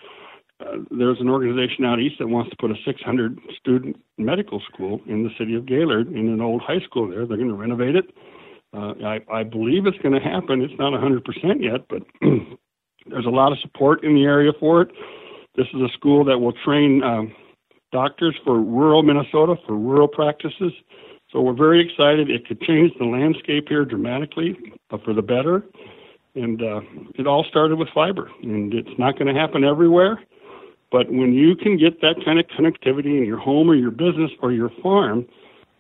uh, 0.59 0.77
there's 0.89 1.19
an 1.19 1.29
organization 1.29 1.85
out 1.85 1.99
east 1.99 2.15
that 2.17 2.25
wants 2.25 2.49
to 2.49 2.55
put 2.55 2.71
a 2.71 2.75
600 2.83 3.39
student 3.59 3.95
medical 4.17 4.59
school 4.73 5.01
in 5.05 5.23
the 5.23 5.29
city 5.37 5.53
of 5.53 5.67
Gaylord 5.67 6.07
in 6.07 6.29
an 6.29 6.41
old 6.41 6.63
high 6.63 6.79
school 6.79 7.07
there. 7.07 7.27
They're 7.27 7.37
going 7.37 7.49
to 7.49 7.53
renovate 7.53 7.95
it 7.95 8.05
uh, 8.75 8.93
I, 9.05 9.19
I 9.31 9.43
believe 9.43 9.85
it's 9.85 9.97
going 9.99 10.13
to 10.13 10.19
happen. 10.19 10.61
It's 10.61 10.77
not 10.77 10.93
100% 10.93 11.21
yet, 11.61 11.87
but 11.89 12.03
there's 13.07 13.25
a 13.25 13.29
lot 13.29 13.51
of 13.51 13.59
support 13.59 14.03
in 14.03 14.15
the 14.15 14.23
area 14.23 14.51
for 14.59 14.81
it. 14.81 14.91
This 15.55 15.67
is 15.73 15.81
a 15.81 15.89
school 15.93 16.25
that 16.25 16.39
will 16.39 16.53
train 16.65 17.01
um, 17.03 17.33
doctors 17.91 18.35
for 18.43 18.59
rural 18.59 19.03
Minnesota, 19.03 19.55
for 19.65 19.75
rural 19.75 20.07
practices. 20.07 20.73
So 21.31 21.41
we're 21.41 21.53
very 21.53 21.85
excited. 21.85 22.29
It 22.29 22.47
could 22.47 22.61
change 22.61 22.91
the 22.99 23.05
landscape 23.05 23.69
here 23.69 23.85
dramatically 23.85 24.57
uh, 24.91 24.97
for 25.03 25.13
the 25.13 25.21
better. 25.21 25.63
And 26.35 26.61
uh, 26.61 26.81
it 27.15 27.27
all 27.27 27.45
started 27.45 27.77
with 27.77 27.87
fiber, 27.93 28.29
and 28.43 28.73
it's 28.73 28.99
not 28.99 29.17
going 29.17 29.33
to 29.33 29.39
happen 29.39 29.63
everywhere. 29.63 30.19
But 30.91 31.09
when 31.09 31.33
you 31.33 31.55
can 31.55 31.77
get 31.77 32.01
that 32.01 32.15
kind 32.25 32.39
of 32.39 32.45
connectivity 32.47 33.17
in 33.17 33.25
your 33.25 33.39
home 33.39 33.69
or 33.69 33.75
your 33.75 33.91
business 33.91 34.31
or 34.41 34.51
your 34.51 34.69
farm, 34.83 35.25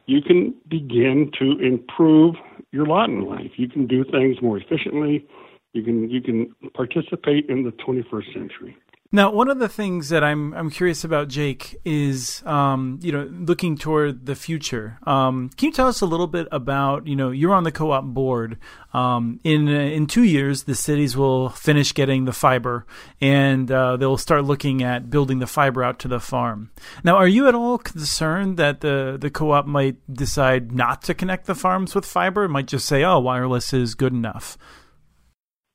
you 0.05 0.21
can 0.21 0.53
begin 0.69 1.31
to 1.39 1.59
improve 1.59 2.35
your 2.75 2.85
lot 2.85 3.09
in 3.09 3.21
life. 3.25 3.51
You 3.55 3.69
can 3.69 3.87
do 3.87 4.03
things 4.03 4.41
more 4.41 4.57
efficiently. 4.57 5.25
You 5.73 5.81
can 5.81 6.09
you 6.09 6.21
can 6.21 6.53
participate 6.73 7.49
in 7.49 7.63
the 7.63 7.71
21st 7.71 8.33
century. 8.33 8.77
Now, 9.15 9.31
one 9.31 9.49
of 9.49 9.59
the 9.59 9.69
things 9.69 10.09
that 10.09 10.25
I'm 10.25 10.53
I'm 10.53 10.69
curious 10.69 11.05
about, 11.05 11.29
Jake, 11.29 11.79
is 11.85 12.43
um, 12.45 12.99
you 13.01 13.13
know 13.13 13.23
looking 13.31 13.77
toward 13.77 14.25
the 14.25 14.35
future. 14.35 14.99
Um, 15.03 15.51
can 15.55 15.67
you 15.67 15.71
tell 15.71 15.87
us 15.87 16.01
a 16.01 16.05
little 16.05 16.27
bit 16.27 16.49
about 16.51 17.07
you 17.07 17.15
know 17.15 17.31
you're 17.31 17.53
on 17.53 17.63
the 17.63 17.71
co-op 17.71 18.03
board. 18.03 18.57
Um, 18.93 19.39
in 19.45 19.69
in 19.69 20.07
two 20.07 20.23
years, 20.23 20.63
the 20.63 20.75
cities 20.75 21.15
will 21.15 21.47
finish 21.47 21.93
getting 21.93 22.25
the 22.25 22.33
fiber, 22.33 22.85
and 23.21 23.71
uh, 23.71 23.95
they'll 23.95 24.17
start 24.17 24.43
looking 24.43 24.83
at 24.83 25.09
building 25.09 25.39
the 25.39 25.47
fiber 25.47 25.81
out 25.81 25.97
to 25.99 26.09
the 26.09 26.19
farm. 26.19 26.71
Now, 27.01 27.15
are 27.15 27.27
you 27.27 27.47
at 27.47 27.55
all 27.55 27.77
concerned 27.77 28.57
that 28.57 28.81
the 28.81 29.17
the 29.17 29.29
co-op 29.29 29.65
might 29.65 29.95
decide 30.13 30.73
not 30.73 31.01
to 31.03 31.13
connect 31.13 31.45
the 31.45 31.55
farms 31.55 31.95
with 31.95 32.05
fiber? 32.05 32.43
It 32.43 32.49
might 32.49 32.67
just 32.67 32.85
say, 32.85 33.05
"Oh, 33.05 33.19
wireless 33.19 33.71
is 33.71 33.95
good 33.95 34.11
enough." 34.11 34.57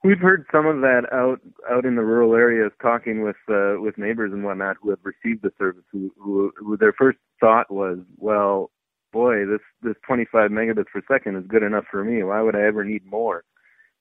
We've 0.02 0.18
heard 0.18 0.46
some 0.50 0.66
of 0.66 0.80
that 0.80 1.02
out 1.12 1.40
out 1.70 1.84
in 1.84 1.96
the 1.96 2.02
rural 2.02 2.34
areas, 2.34 2.72
talking 2.80 3.22
with 3.22 3.36
uh, 3.50 3.74
with 3.78 3.98
neighbors 3.98 4.32
and 4.32 4.44
whatnot 4.44 4.76
who 4.80 4.90
have 4.90 5.00
received 5.04 5.42
the 5.42 5.52
service, 5.58 5.84
who, 5.92 6.10
who 6.18 6.52
who 6.56 6.76
their 6.76 6.94
first 6.94 7.18
thought 7.38 7.70
was, 7.70 7.98
well, 8.16 8.70
boy, 9.12 9.44
this 9.46 9.60
this 9.82 9.96
25 10.06 10.50
megabits 10.50 10.86
per 10.92 11.02
second 11.06 11.36
is 11.36 11.44
good 11.46 11.62
enough 11.62 11.84
for 11.90 12.02
me. 12.02 12.22
Why 12.22 12.40
would 12.40 12.56
I 12.56 12.62
ever 12.62 12.84
need 12.84 13.04
more? 13.04 13.44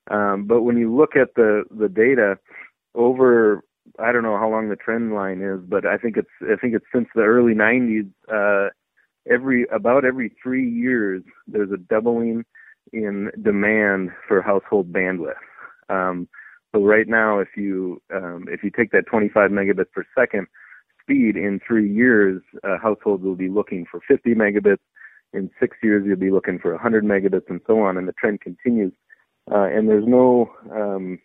Um, 0.09 0.45
but 0.45 0.63
when 0.63 0.77
you 0.77 0.95
look 0.95 1.15
at 1.17 1.35
the 1.35 1.63
the 1.69 1.89
data 1.89 2.37
over 2.95 3.63
I 3.97 4.11
don't 4.11 4.23
know 4.23 4.37
how 4.37 4.49
long 4.49 4.69
the 4.69 4.75
trend 4.75 5.13
line 5.13 5.41
is, 5.41 5.59
but 5.67 5.85
I 5.85 5.97
think 5.97 6.15
it's 6.15 6.29
I 6.41 6.55
think 6.55 6.75
it's 6.75 6.85
since 6.93 7.07
the 7.15 7.23
early 7.23 7.53
90s. 7.53 8.09
Uh, 8.31 8.69
every 9.29 9.65
about 9.73 10.05
every 10.05 10.31
three 10.41 10.69
years, 10.69 11.23
there's 11.47 11.71
a 11.71 11.77
doubling 11.77 12.45
in 12.93 13.31
demand 13.41 14.11
for 14.27 14.41
household 14.41 14.93
bandwidth. 14.93 15.33
Um, 15.89 16.27
so 16.73 16.83
right 16.83 17.07
now, 17.07 17.39
if 17.39 17.49
you 17.55 18.01
um, 18.13 18.45
if 18.47 18.63
you 18.63 18.69
take 18.69 18.91
that 18.91 19.07
25 19.07 19.49
megabits 19.51 19.91
per 19.91 20.05
second 20.17 20.47
speed 21.01 21.35
in 21.35 21.59
three 21.65 21.91
years, 21.91 22.41
uh, 22.63 22.77
households 22.81 23.23
will 23.23 23.35
be 23.35 23.49
looking 23.49 23.85
for 23.89 23.99
50 24.07 24.35
megabits. 24.35 24.77
In 25.33 25.49
six 25.59 25.77
years, 25.83 26.03
you'll 26.05 26.17
be 26.17 26.31
looking 26.31 26.59
for 26.59 26.71
100 26.71 27.03
megabits, 27.03 27.49
and 27.49 27.61
so 27.67 27.79
on. 27.81 27.97
And 27.97 28.07
the 28.07 28.13
trend 28.13 28.41
continues. 28.41 28.93
Uh, 29.51 29.63
and 29.65 29.89
there's 29.89 30.07
no 30.07 30.51
um, 30.71 31.19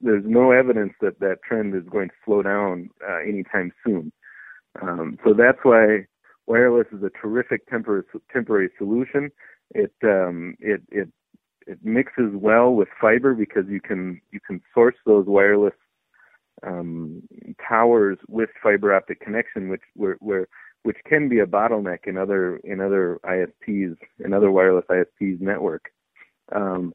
there's 0.00 0.24
no 0.26 0.50
evidence 0.50 0.92
that 1.00 1.20
that 1.20 1.36
trend 1.46 1.74
is 1.74 1.88
going 1.90 2.08
to 2.08 2.14
slow 2.24 2.42
down 2.42 2.90
uh, 3.08 3.18
anytime 3.18 3.72
soon. 3.84 4.12
Um, 4.80 5.18
so 5.24 5.32
that's 5.32 5.58
why 5.62 6.06
wireless 6.46 6.86
is 6.92 7.02
a 7.02 7.10
terrific 7.10 7.68
temporary 7.68 8.04
temporary 8.32 8.70
solution. 8.78 9.30
It 9.74 9.92
um, 10.02 10.56
it 10.60 10.82
it 10.90 11.08
it 11.66 11.78
mixes 11.82 12.32
well 12.34 12.72
with 12.72 12.88
fiber 13.00 13.34
because 13.34 13.64
you 13.68 13.80
can 13.80 14.20
you 14.32 14.40
can 14.46 14.60
source 14.74 14.96
those 15.06 15.26
wireless 15.26 15.74
um, 16.66 17.22
towers 17.66 18.18
with 18.28 18.50
fiber 18.62 18.94
optic 18.94 19.20
connection, 19.20 19.68
which 19.68 19.82
where, 19.94 20.16
where 20.20 20.48
which 20.84 20.98
can 21.06 21.28
be 21.28 21.38
a 21.38 21.46
bottleneck 21.46 22.06
in 22.06 22.16
other 22.16 22.56
in 22.58 22.80
other 22.80 23.20
ISPs 23.24 23.96
in 24.24 24.32
other 24.32 24.50
wireless 24.50 24.84
ISPs 24.90 25.40
network. 25.40 25.90
Um, 26.54 26.92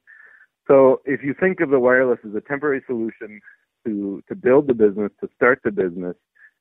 so 0.68 1.02
if 1.06 1.24
you 1.24 1.34
think 1.40 1.60
of 1.62 1.70
the 1.70 1.80
wireless 1.80 2.20
as 2.28 2.36
a 2.36 2.42
temporary 2.42 2.84
solution 2.86 3.40
to 3.86 4.22
to 4.28 4.36
build 4.36 4.68
the 4.68 4.74
business, 4.74 5.12
to 5.22 5.30
start 5.36 5.62
the 5.64 5.72
business, 5.72 6.16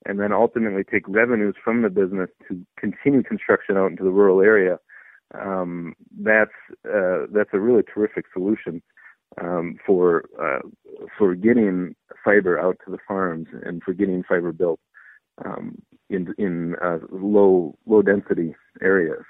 and 0.05 0.19
then 0.19 0.31
ultimately 0.31 0.83
take 0.83 1.07
revenues 1.07 1.55
from 1.63 1.81
the 1.81 1.89
business 1.89 2.29
to 2.47 2.65
continue 2.79 3.23
construction 3.23 3.77
out 3.77 3.91
into 3.91 4.03
the 4.03 4.11
rural 4.11 4.41
area, 4.41 4.79
um, 5.33 5.93
that's 6.19 6.51
uh, 6.85 7.25
that's 7.31 7.49
a 7.53 7.59
really 7.59 7.83
terrific 7.83 8.25
solution 8.33 8.81
um, 9.41 9.77
for 9.85 10.25
uh, 10.41 10.67
for 11.17 11.35
getting 11.35 11.95
fiber 12.23 12.59
out 12.59 12.77
to 12.85 12.91
the 12.91 12.97
farms 13.07 13.47
and 13.63 13.81
for 13.83 13.93
getting 13.93 14.23
fiber 14.23 14.51
built 14.51 14.79
um, 15.45 15.81
in 16.09 16.33
in 16.37 16.75
uh, 16.83 16.99
low 17.11 17.77
low 17.85 18.01
density 18.01 18.55
areas. 18.81 19.23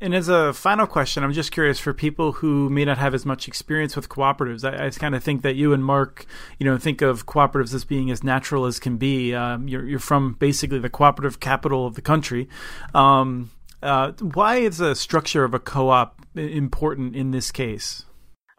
And 0.00 0.16
as 0.16 0.28
a 0.28 0.52
final 0.52 0.88
question, 0.88 1.22
I'm 1.22 1.32
just 1.32 1.52
curious 1.52 1.78
for 1.78 1.94
people 1.94 2.32
who 2.32 2.68
may 2.68 2.84
not 2.84 2.98
have 2.98 3.14
as 3.14 3.24
much 3.24 3.46
experience 3.46 3.94
with 3.94 4.08
cooperatives. 4.08 4.68
I, 4.68 4.86
I 4.86 4.90
kind 4.90 5.14
of 5.14 5.22
think 5.22 5.42
that 5.42 5.54
you 5.54 5.72
and 5.72 5.84
Mark, 5.84 6.26
you 6.58 6.66
know, 6.66 6.76
think 6.76 7.02
of 7.02 7.24
cooperatives 7.24 7.72
as 7.72 7.84
being 7.84 8.10
as 8.10 8.24
natural 8.24 8.66
as 8.66 8.80
can 8.80 8.96
be. 8.96 9.32
Um, 9.32 9.68
you're, 9.68 9.86
you're, 9.86 10.00
from 10.00 10.32
basically 10.32 10.80
the 10.80 10.90
cooperative 10.90 11.38
capital 11.38 11.86
of 11.86 11.94
the 11.94 12.02
country. 12.02 12.48
Um, 12.92 13.52
uh, 13.82 14.12
why 14.12 14.56
is 14.56 14.78
the 14.78 14.94
structure 14.94 15.44
of 15.44 15.54
a 15.54 15.58
co-op 15.58 16.20
important 16.34 17.16
in 17.16 17.30
this 17.30 17.50
case? 17.50 18.04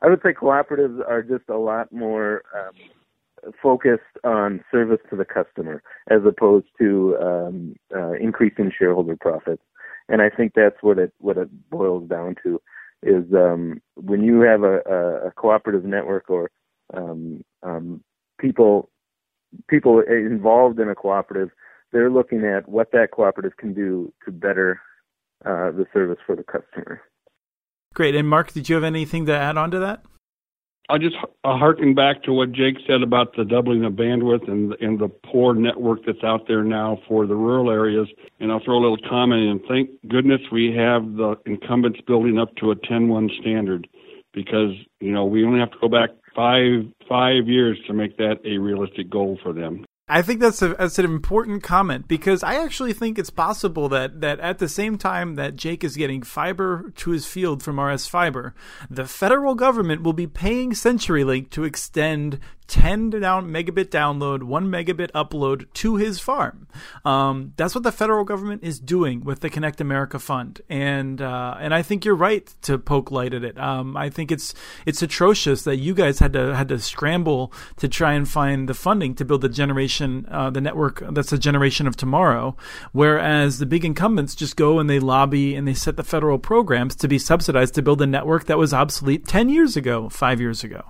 I 0.02 0.10
would 0.10 0.22
say 0.22 0.34
cooperatives 0.34 1.00
are 1.08 1.24
just 1.24 1.48
a 1.50 1.58
lot 1.58 1.92
more 1.92 2.44
um, 2.56 3.54
focused 3.62 4.02
on 4.24 4.64
service 4.72 5.00
to 5.10 5.16
the 5.16 5.26
customer 5.26 5.82
as 6.10 6.22
opposed 6.28 6.68
to 6.80 7.18
um, 7.22 7.76
uh, 7.96 8.12
increasing 8.14 8.72
shareholder 8.78 9.16
profits. 9.16 9.62
And 10.10 10.22
I 10.22 10.30
think 10.30 10.54
that's 10.56 10.76
what 10.82 10.98
it 10.98 11.14
what 11.20 11.38
it 11.38 11.50
boils 11.70 12.10
down 12.10 12.36
to 12.44 12.62
is 13.02 13.24
um, 13.34 13.82
when 13.96 14.24
you 14.24 14.42
have 14.42 14.64
a, 14.64 14.80
a, 14.86 15.28
a 15.28 15.32
cooperative 15.32 15.86
network 15.86 16.30
or 16.30 16.52
um, 16.94 17.44
um, 17.64 18.04
people 18.40 18.90
people 19.70 20.02
involved 20.02 20.80
in 20.80 20.90
a 20.90 20.96
cooperative, 20.96 21.50
they're 21.92 22.10
looking 22.10 22.44
at 22.46 22.68
what 22.68 22.92
that 22.92 23.12
cooperative 23.12 23.56
can 23.58 23.74
do 23.74 24.12
to 24.26 24.32
better 24.32 24.82
uh, 25.46 25.72
the 25.72 25.86
service 25.94 26.20
for 26.26 26.36
the 26.36 26.44
customer. 26.44 27.02
Great. 27.94 28.16
And 28.16 28.28
Mark, 28.28 28.52
did 28.54 28.70
you 28.70 28.76
have 28.76 28.84
anything 28.84 29.26
to 29.28 29.36
add 29.36 29.58
on 29.58 29.72
to 29.72 29.80
that? 29.80 30.04
I'll 30.90 31.00
just 31.00 31.16
uh, 31.44 31.58
harken 31.58 31.94
back 31.94 32.24
to 32.24 32.34
what 32.34 32.52
Jake 32.52 32.76
said 32.86 33.04
about 33.04 33.36
the 33.38 33.46
doubling 33.46 33.86
of 33.86 33.94
bandwidth 33.94 34.50
and, 34.50 34.74
and 34.82 35.00
the 35.00 35.08
poor 35.08 35.54
network 35.54 36.06
that's 36.06 36.24
out 36.24 36.48
there 36.48 36.64
now 36.64 37.00
for 37.08 37.26
the 37.26 37.36
rural 37.36 37.72
areas. 37.72 38.08
And 38.40 38.52
I'll 38.52 38.60
throw 38.60 38.80
a 38.80 38.84
little 38.84 39.10
comment 39.10 39.44
in. 39.44 39.60
Thank 39.68 39.90
goodness 40.10 40.42
we 40.52 40.76
have 40.76 41.16
the 41.16 41.36
incumbents 41.46 42.02
building 42.06 42.38
up 42.38 42.54
to 42.58 42.72
a 42.72 42.76
10-1 42.76 43.40
standard 43.40 43.88
because, 44.34 44.74
you 45.00 45.12
know, 45.12 45.24
we 45.24 45.46
only 45.46 45.60
have 45.60 45.72
to 45.72 45.78
go 45.80 45.88
back 45.88 46.10
five 46.36 46.86
five 47.08 47.48
years 47.48 47.78
to 47.88 47.94
make 47.94 48.18
that 48.18 48.40
a 48.44 48.58
realistic 48.58 49.10
goal 49.10 49.40
for 49.44 49.54
them. 49.54 49.86
I 50.14 50.22
think 50.22 50.42
that's 50.42 50.62
a, 50.62 50.76
that's 50.76 51.00
an 51.00 51.06
important 51.06 51.64
comment 51.64 52.08
because 52.08 52.44
I 52.44 52.64
actually 52.64 52.94
think 52.94 53.18
it's 53.18 53.32
possible 53.32 53.90
that 53.90 54.22
that 54.22 54.40
at 54.42 54.60
the 54.60 54.70
same 54.70 54.96
time 55.00 55.34
that 55.36 55.56
Jake 55.56 55.84
is 55.84 55.98
getting 55.98 56.22
fiber 56.22 56.92
to 56.98 57.10
his 57.10 57.26
field 57.26 57.64
from 57.64 57.80
RS 57.80 58.06
Fiber, 58.06 58.54
the 58.92 59.08
federal 59.08 59.56
government 59.56 60.04
will 60.04 60.14
be 60.14 60.28
paying 60.28 60.74
CenturyLink 60.74 61.50
to 61.50 61.64
extend 61.64 62.40
10 62.68 63.10
down 63.12 63.50
megabit 63.50 63.86
download, 63.86 64.44
1 64.44 64.68
megabit 64.68 65.12
upload 65.12 65.72
to 65.74 65.96
his 65.96 66.20
farm. 66.20 66.68
Um, 67.06 67.54
that's 67.58 67.76
what 67.76 67.84
the 67.84 67.92
federal 67.92 68.24
government 68.24 68.64
is 68.64 68.80
doing 68.80 69.24
with 69.24 69.42
the 69.42 69.50
Connect 69.50 69.82
America 69.82 70.20
Fund, 70.20 70.62
and 70.70 71.22
uh, 71.22 71.56
and 71.60 71.74
I 71.74 71.82
think 71.82 72.06
you're 72.06 72.16
right 72.16 72.52
to 72.64 72.78
poke 72.78 73.12
light 73.12 73.34
at 73.34 73.44
it. 73.44 73.58
Um, 73.60 73.96
I 73.98 74.10
think 74.10 74.32
it's 74.32 74.54
it's 74.86 75.02
atrocious 75.02 75.64
that 75.64 75.78
you 75.78 75.94
guys 75.94 76.20
had 76.20 76.34
to 76.34 76.56
had 76.56 76.70
to 76.70 76.80
scramble 76.80 77.54
to 77.78 77.88
try 77.88 78.14
and 78.14 78.28
find 78.28 78.68
the 78.68 78.74
funding 78.74 79.16
to 79.16 79.26
build 79.26 79.42
the 79.42 79.50
generation, 79.50 80.26
uh, 80.30 80.50
the 80.50 80.62
network 80.62 81.04
that's 81.12 81.34
a 81.34 81.38
generation 81.38 81.88
of 81.88 81.96
tomorrow, 81.96 82.56
whereas 82.92 83.60
the 83.60 83.66
big 83.66 83.86
incumbents 83.86 84.36
just 84.36 84.56
go 84.56 84.80
and 84.80 84.90
they 84.90 85.00
lobby 85.00 85.56
and 85.56 85.68
they 85.68 85.74
set 85.74 85.98
the 85.98 86.04
federal 86.04 86.40
programs 86.40 86.96
to 86.96 87.08
be 87.08 87.20
subsidized 87.20 87.76
to 87.76 87.82
build 87.82 88.02
a 88.02 88.08
network 88.08 88.46
that 88.46 88.58
was 88.58 88.74
obsolete 88.74 89.28
10 89.28 89.50
years 89.50 89.76
ago, 89.76 90.10
five 90.10 90.40
years 90.40 90.64
ago. 90.64 90.84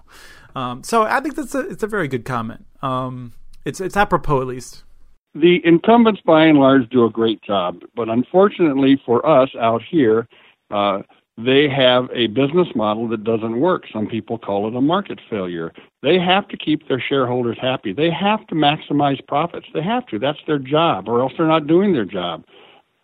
Um, 0.55 0.83
so 0.83 1.03
I 1.03 1.19
think 1.19 1.35
that's 1.35 1.55
a 1.55 1.61
it's 1.61 1.83
a 1.83 1.87
very 1.87 2.07
good 2.07 2.25
comment. 2.25 2.65
Um, 2.81 3.33
it's 3.65 3.81
it's 3.81 3.97
apropos 3.97 4.41
at 4.41 4.47
least. 4.47 4.83
The 5.35 5.65
incumbents, 5.65 6.21
by 6.21 6.45
and 6.45 6.59
large, 6.59 6.87
do 6.89 7.05
a 7.05 7.09
great 7.09 7.41
job, 7.41 7.81
but 7.95 8.07
unfortunately 8.07 9.01
for 9.03 9.25
us 9.25 9.49
out 9.59 9.81
here, 9.81 10.27
uh, 10.69 11.01
they 11.37 11.67
have 11.67 12.07
a 12.13 12.27
business 12.27 12.67
model 12.75 13.07
that 13.07 13.23
doesn't 13.23 13.59
work. 13.59 13.85
Some 13.91 14.05
people 14.05 14.37
call 14.37 14.67
it 14.67 14.75
a 14.75 14.81
market 14.81 15.19
failure. 15.31 15.73
They 16.03 16.19
have 16.19 16.47
to 16.49 16.57
keep 16.57 16.87
their 16.87 17.01
shareholders 17.01 17.57
happy. 17.59 17.93
They 17.93 18.11
have 18.11 18.45
to 18.47 18.55
maximize 18.55 19.25
profits. 19.27 19.65
They 19.73 19.81
have 19.81 20.05
to. 20.07 20.19
That's 20.19 20.37
their 20.45 20.59
job, 20.59 21.09
or 21.09 21.21
else 21.21 21.33
they're 21.35 21.47
not 21.47 21.65
doing 21.65 21.93
their 21.93 22.05
job. 22.05 22.43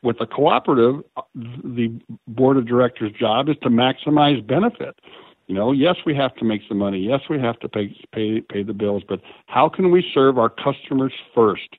With 0.03 0.21
a 0.21 0.27
cooperative, 0.27 1.03
the 1.33 1.99
board 2.27 2.57
of 2.57 2.67
directors' 2.67 3.11
job 3.19 3.49
is 3.49 3.57
to 3.63 3.69
maximize 3.69 4.45
benefit. 4.45 4.95
You 5.49 5.55
know, 5.55 5.71
yes, 5.71 5.95
we 6.05 6.15
have 6.15 6.35
to 6.35 6.45
make 6.45 6.61
some 6.67 6.77
money. 6.77 6.99
Yes, 6.99 7.21
we 7.27 7.39
have 7.39 7.59
to 7.61 7.67
pay 7.67 7.87
pay 8.13 8.39
pay 8.39 8.61
the 8.61 8.71
bills. 8.71 9.01
But 9.09 9.19
how 9.47 9.67
can 9.67 9.89
we 9.89 10.05
serve 10.13 10.37
our 10.37 10.49
customers 10.49 11.11
first 11.33 11.69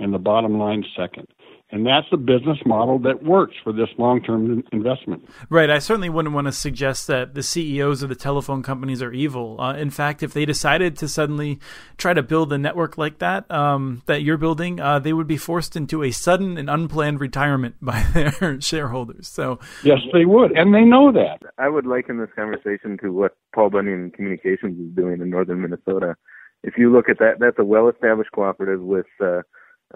and 0.00 0.12
the 0.12 0.18
bottom 0.18 0.58
line 0.58 0.84
second? 0.96 1.28
And 1.72 1.86
that's 1.86 2.06
the 2.10 2.16
business 2.16 2.58
model 2.66 2.98
that 3.00 3.22
works 3.22 3.54
for 3.62 3.72
this 3.72 3.88
long 3.96 4.22
term 4.22 4.64
investment. 4.72 5.28
Right. 5.48 5.70
I 5.70 5.78
certainly 5.78 6.08
wouldn't 6.08 6.34
want 6.34 6.48
to 6.48 6.52
suggest 6.52 7.06
that 7.06 7.34
the 7.34 7.42
CEOs 7.42 8.02
of 8.02 8.08
the 8.08 8.16
telephone 8.16 8.62
companies 8.62 9.00
are 9.02 9.12
evil. 9.12 9.60
Uh, 9.60 9.76
in 9.76 9.90
fact, 9.90 10.22
if 10.22 10.32
they 10.32 10.44
decided 10.44 10.96
to 10.98 11.08
suddenly 11.08 11.60
try 11.96 12.12
to 12.12 12.22
build 12.22 12.52
a 12.52 12.58
network 12.58 12.98
like 12.98 13.18
that 13.18 13.48
um, 13.50 14.02
that 14.06 14.22
you're 14.22 14.36
building, 14.36 14.80
uh, 14.80 14.98
they 14.98 15.12
would 15.12 15.28
be 15.28 15.36
forced 15.36 15.76
into 15.76 16.02
a 16.02 16.10
sudden 16.10 16.58
and 16.58 16.68
unplanned 16.68 17.20
retirement 17.20 17.76
by 17.82 18.02
their 18.14 18.60
shareholders. 18.60 19.28
So 19.28 19.60
yes, 19.84 19.98
they 20.12 20.24
would, 20.24 20.52
and 20.52 20.74
they 20.74 20.82
know 20.82 21.12
that. 21.12 21.40
I 21.58 21.68
would 21.68 21.86
liken 21.86 22.18
this 22.18 22.30
conversation 22.34 22.98
to 23.02 23.12
what 23.12 23.36
Paul 23.54 23.70
Bunyan 23.70 24.10
Communications 24.10 24.78
is 24.80 24.96
doing 24.96 25.20
in 25.20 25.30
northern 25.30 25.62
Minnesota. 25.62 26.16
If 26.62 26.74
you 26.76 26.92
look 26.92 27.08
at 27.08 27.18
that, 27.18 27.38
that's 27.38 27.58
a 27.58 27.64
well-established 27.64 28.32
cooperative 28.32 28.82
with 28.82 29.06
uh, 29.20 29.42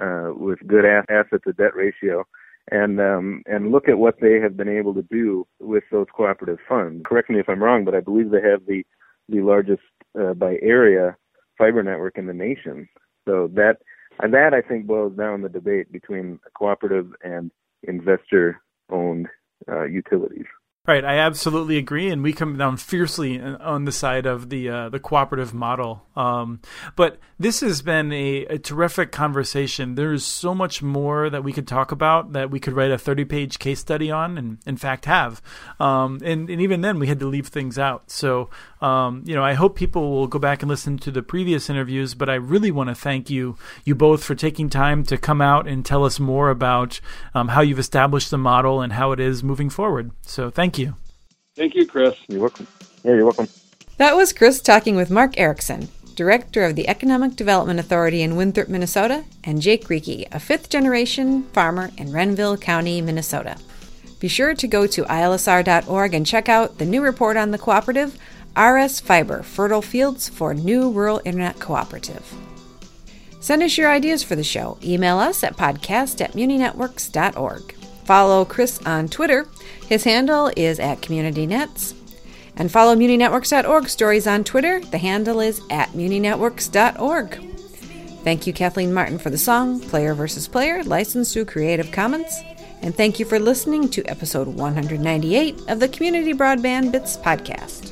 uh, 0.00 0.30
with 0.34 0.66
good 0.66 0.84
asset 0.84 1.40
to 1.44 1.52
debt 1.52 1.74
ratio, 1.74 2.24
and 2.70 3.00
um, 3.00 3.42
and 3.46 3.72
look 3.72 3.88
at 3.88 3.98
what 3.98 4.20
they 4.20 4.40
have 4.40 4.56
been 4.56 4.68
able 4.68 4.94
to 4.94 5.02
do 5.02 5.46
with 5.60 5.84
those 5.90 6.06
cooperative 6.14 6.58
funds. 6.68 7.02
Correct 7.06 7.30
me 7.30 7.38
if 7.38 7.48
I'm 7.48 7.62
wrong, 7.62 7.84
but 7.84 7.94
I 7.94 8.00
believe 8.00 8.30
they 8.30 8.42
have 8.42 8.66
the 8.66 8.84
the 9.28 9.40
largest 9.40 9.82
uh, 10.18 10.34
by 10.34 10.58
area 10.62 11.16
fiber 11.56 11.82
network 11.82 12.18
in 12.18 12.26
the 12.26 12.34
nation. 12.34 12.88
So 13.26 13.48
that 13.54 13.78
and 14.20 14.32
that 14.34 14.54
I 14.54 14.60
think 14.60 14.86
boils 14.86 15.16
down 15.16 15.42
the 15.42 15.48
debate 15.48 15.90
between 15.90 16.38
cooperative 16.56 17.12
and 17.22 17.50
investor 17.82 18.60
owned 18.90 19.28
uh, 19.68 19.84
utilities. 19.84 20.46
Right, 20.86 21.02
I 21.02 21.16
absolutely 21.16 21.78
agree, 21.78 22.10
and 22.10 22.22
we 22.22 22.34
come 22.34 22.58
down 22.58 22.76
fiercely 22.76 23.40
on 23.40 23.86
the 23.86 23.92
side 23.92 24.26
of 24.26 24.50
the 24.50 24.68
uh, 24.68 24.88
the 24.90 25.00
cooperative 25.00 25.54
model. 25.54 26.04
Um, 26.14 26.60
but 26.94 27.18
this 27.38 27.62
has 27.62 27.80
been 27.80 28.12
a, 28.12 28.44
a, 28.44 28.58
terrific 28.58 29.10
conversation. 29.10 29.94
There 29.94 30.12
is 30.12 30.26
so 30.26 30.54
much 30.54 30.82
more 30.82 31.30
that 31.30 31.42
we 31.42 31.54
could 31.54 31.66
talk 31.66 31.90
about 31.90 32.34
that 32.34 32.50
we 32.50 32.60
could 32.60 32.74
write 32.74 32.90
a 32.90 32.98
thirty 32.98 33.24
page 33.24 33.58
case 33.58 33.80
study 33.80 34.10
on, 34.10 34.36
and 34.36 34.58
in 34.66 34.76
fact 34.76 35.06
have. 35.06 35.40
Um, 35.80 36.20
and, 36.22 36.50
and, 36.50 36.60
even 36.60 36.82
then, 36.82 36.98
we 36.98 37.06
had 37.06 37.18
to 37.20 37.26
leave 37.26 37.46
things 37.46 37.78
out. 37.78 38.10
So 38.10 38.50
um, 38.82 39.22
you 39.24 39.34
know, 39.34 39.42
I 39.42 39.54
hope 39.54 39.76
people 39.76 40.10
will 40.10 40.26
go 40.26 40.38
back 40.38 40.62
and 40.62 40.68
listen 40.68 40.98
to 40.98 41.10
the 41.10 41.22
previous 41.22 41.70
interviews. 41.70 42.14
But 42.14 42.28
I 42.28 42.34
really 42.34 42.70
want 42.70 42.90
to 42.90 42.94
thank 42.94 43.30
you, 43.30 43.56
you 43.84 43.94
both, 43.94 44.22
for 44.22 44.34
taking 44.34 44.68
time 44.68 45.02
to 45.04 45.16
come 45.16 45.40
out 45.40 45.66
and 45.66 45.82
tell 45.82 46.04
us 46.04 46.20
more 46.20 46.50
about 46.50 47.00
um, 47.32 47.48
how 47.48 47.62
you've 47.62 47.78
established 47.78 48.30
the 48.30 48.36
model 48.36 48.82
and 48.82 48.92
how 48.92 49.12
it 49.12 49.20
is 49.20 49.42
moving 49.42 49.70
forward. 49.70 50.10
So 50.20 50.50
thank 50.50 50.73
Thank 50.74 50.88
you. 50.88 50.96
Thank 51.54 51.74
you, 51.76 51.86
Chris. 51.86 52.16
You're 52.26 52.40
welcome. 52.40 52.66
Yeah, 53.04 53.14
you're 53.14 53.24
welcome. 53.24 53.48
That 53.98 54.16
was 54.16 54.32
Chris 54.32 54.60
talking 54.60 54.96
with 54.96 55.08
Mark 55.08 55.38
Erickson, 55.38 55.88
Director 56.16 56.64
of 56.64 56.74
the 56.74 56.88
Economic 56.88 57.36
Development 57.36 57.78
Authority 57.78 58.22
in 58.22 58.34
Winthrop, 58.34 58.68
Minnesota, 58.68 59.24
and 59.44 59.62
Jake 59.62 59.84
Rieke, 59.84 60.26
a 60.32 60.40
fifth 60.40 60.68
generation 60.68 61.44
farmer 61.52 61.90
in 61.96 62.10
Renville 62.10 62.56
County, 62.56 63.00
Minnesota. 63.00 63.56
Be 64.18 64.26
sure 64.26 64.54
to 64.54 64.66
go 64.66 64.88
to 64.88 65.04
ilsr.org 65.04 66.12
and 66.12 66.26
check 66.26 66.48
out 66.48 66.78
the 66.78 66.86
new 66.86 67.02
report 67.02 67.36
on 67.36 67.52
the 67.52 67.58
cooperative, 67.58 68.18
RS 68.56 68.98
Fiber 68.98 69.44
Fertile 69.44 69.82
Fields 69.82 70.28
for 70.28 70.54
New 70.54 70.90
Rural 70.90 71.20
Internet 71.24 71.60
Cooperative. 71.60 72.34
Send 73.38 73.62
us 73.62 73.78
your 73.78 73.92
ideas 73.92 74.24
for 74.24 74.34
the 74.34 74.42
show. 74.42 74.78
Email 74.82 75.18
us 75.18 75.44
at 75.44 75.56
podcast 75.56 76.20
at 76.20 76.32
muninetworks.org. 76.32 77.74
Follow 78.04 78.44
Chris 78.44 78.80
on 78.86 79.08
Twitter. 79.08 79.48
His 79.88 80.04
handle 80.04 80.50
is 80.56 80.78
at 80.78 81.00
CommunityNets. 81.00 81.94
And 82.56 82.70
follow 82.70 82.94
MuniNetworks.org 82.94 83.88
stories 83.88 84.26
on 84.26 84.44
Twitter. 84.44 84.80
The 84.80 84.98
handle 84.98 85.40
is 85.40 85.60
at 85.70 85.90
MuniNetworks.org. 85.90 87.50
Thank 88.22 88.46
you, 88.46 88.52
Kathleen 88.52 88.94
Martin, 88.94 89.18
for 89.18 89.30
the 89.30 89.38
song 89.38 89.80
Player 89.80 90.14
vs. 90.14 90.48
Player, 90.48 90.82
licensed 90.82 91.34
through 91.34 91.44
Creative 91.46 91.90
Commons. 91.90 92.42
And 92.80 92.94
thank 92.94 93.18
you 93.18 93.26
for 93.26 93.38
listening 93.38 93.88
to 93.90 94.04
episode 94.04 94.46
198 94.46 95.62
of 95.68 95.80
the 95.80 95.88
Community 95.88 96.32
Broadband 96.32 96.92
Bits 96.92 97.16
podcast. 97.16 97.90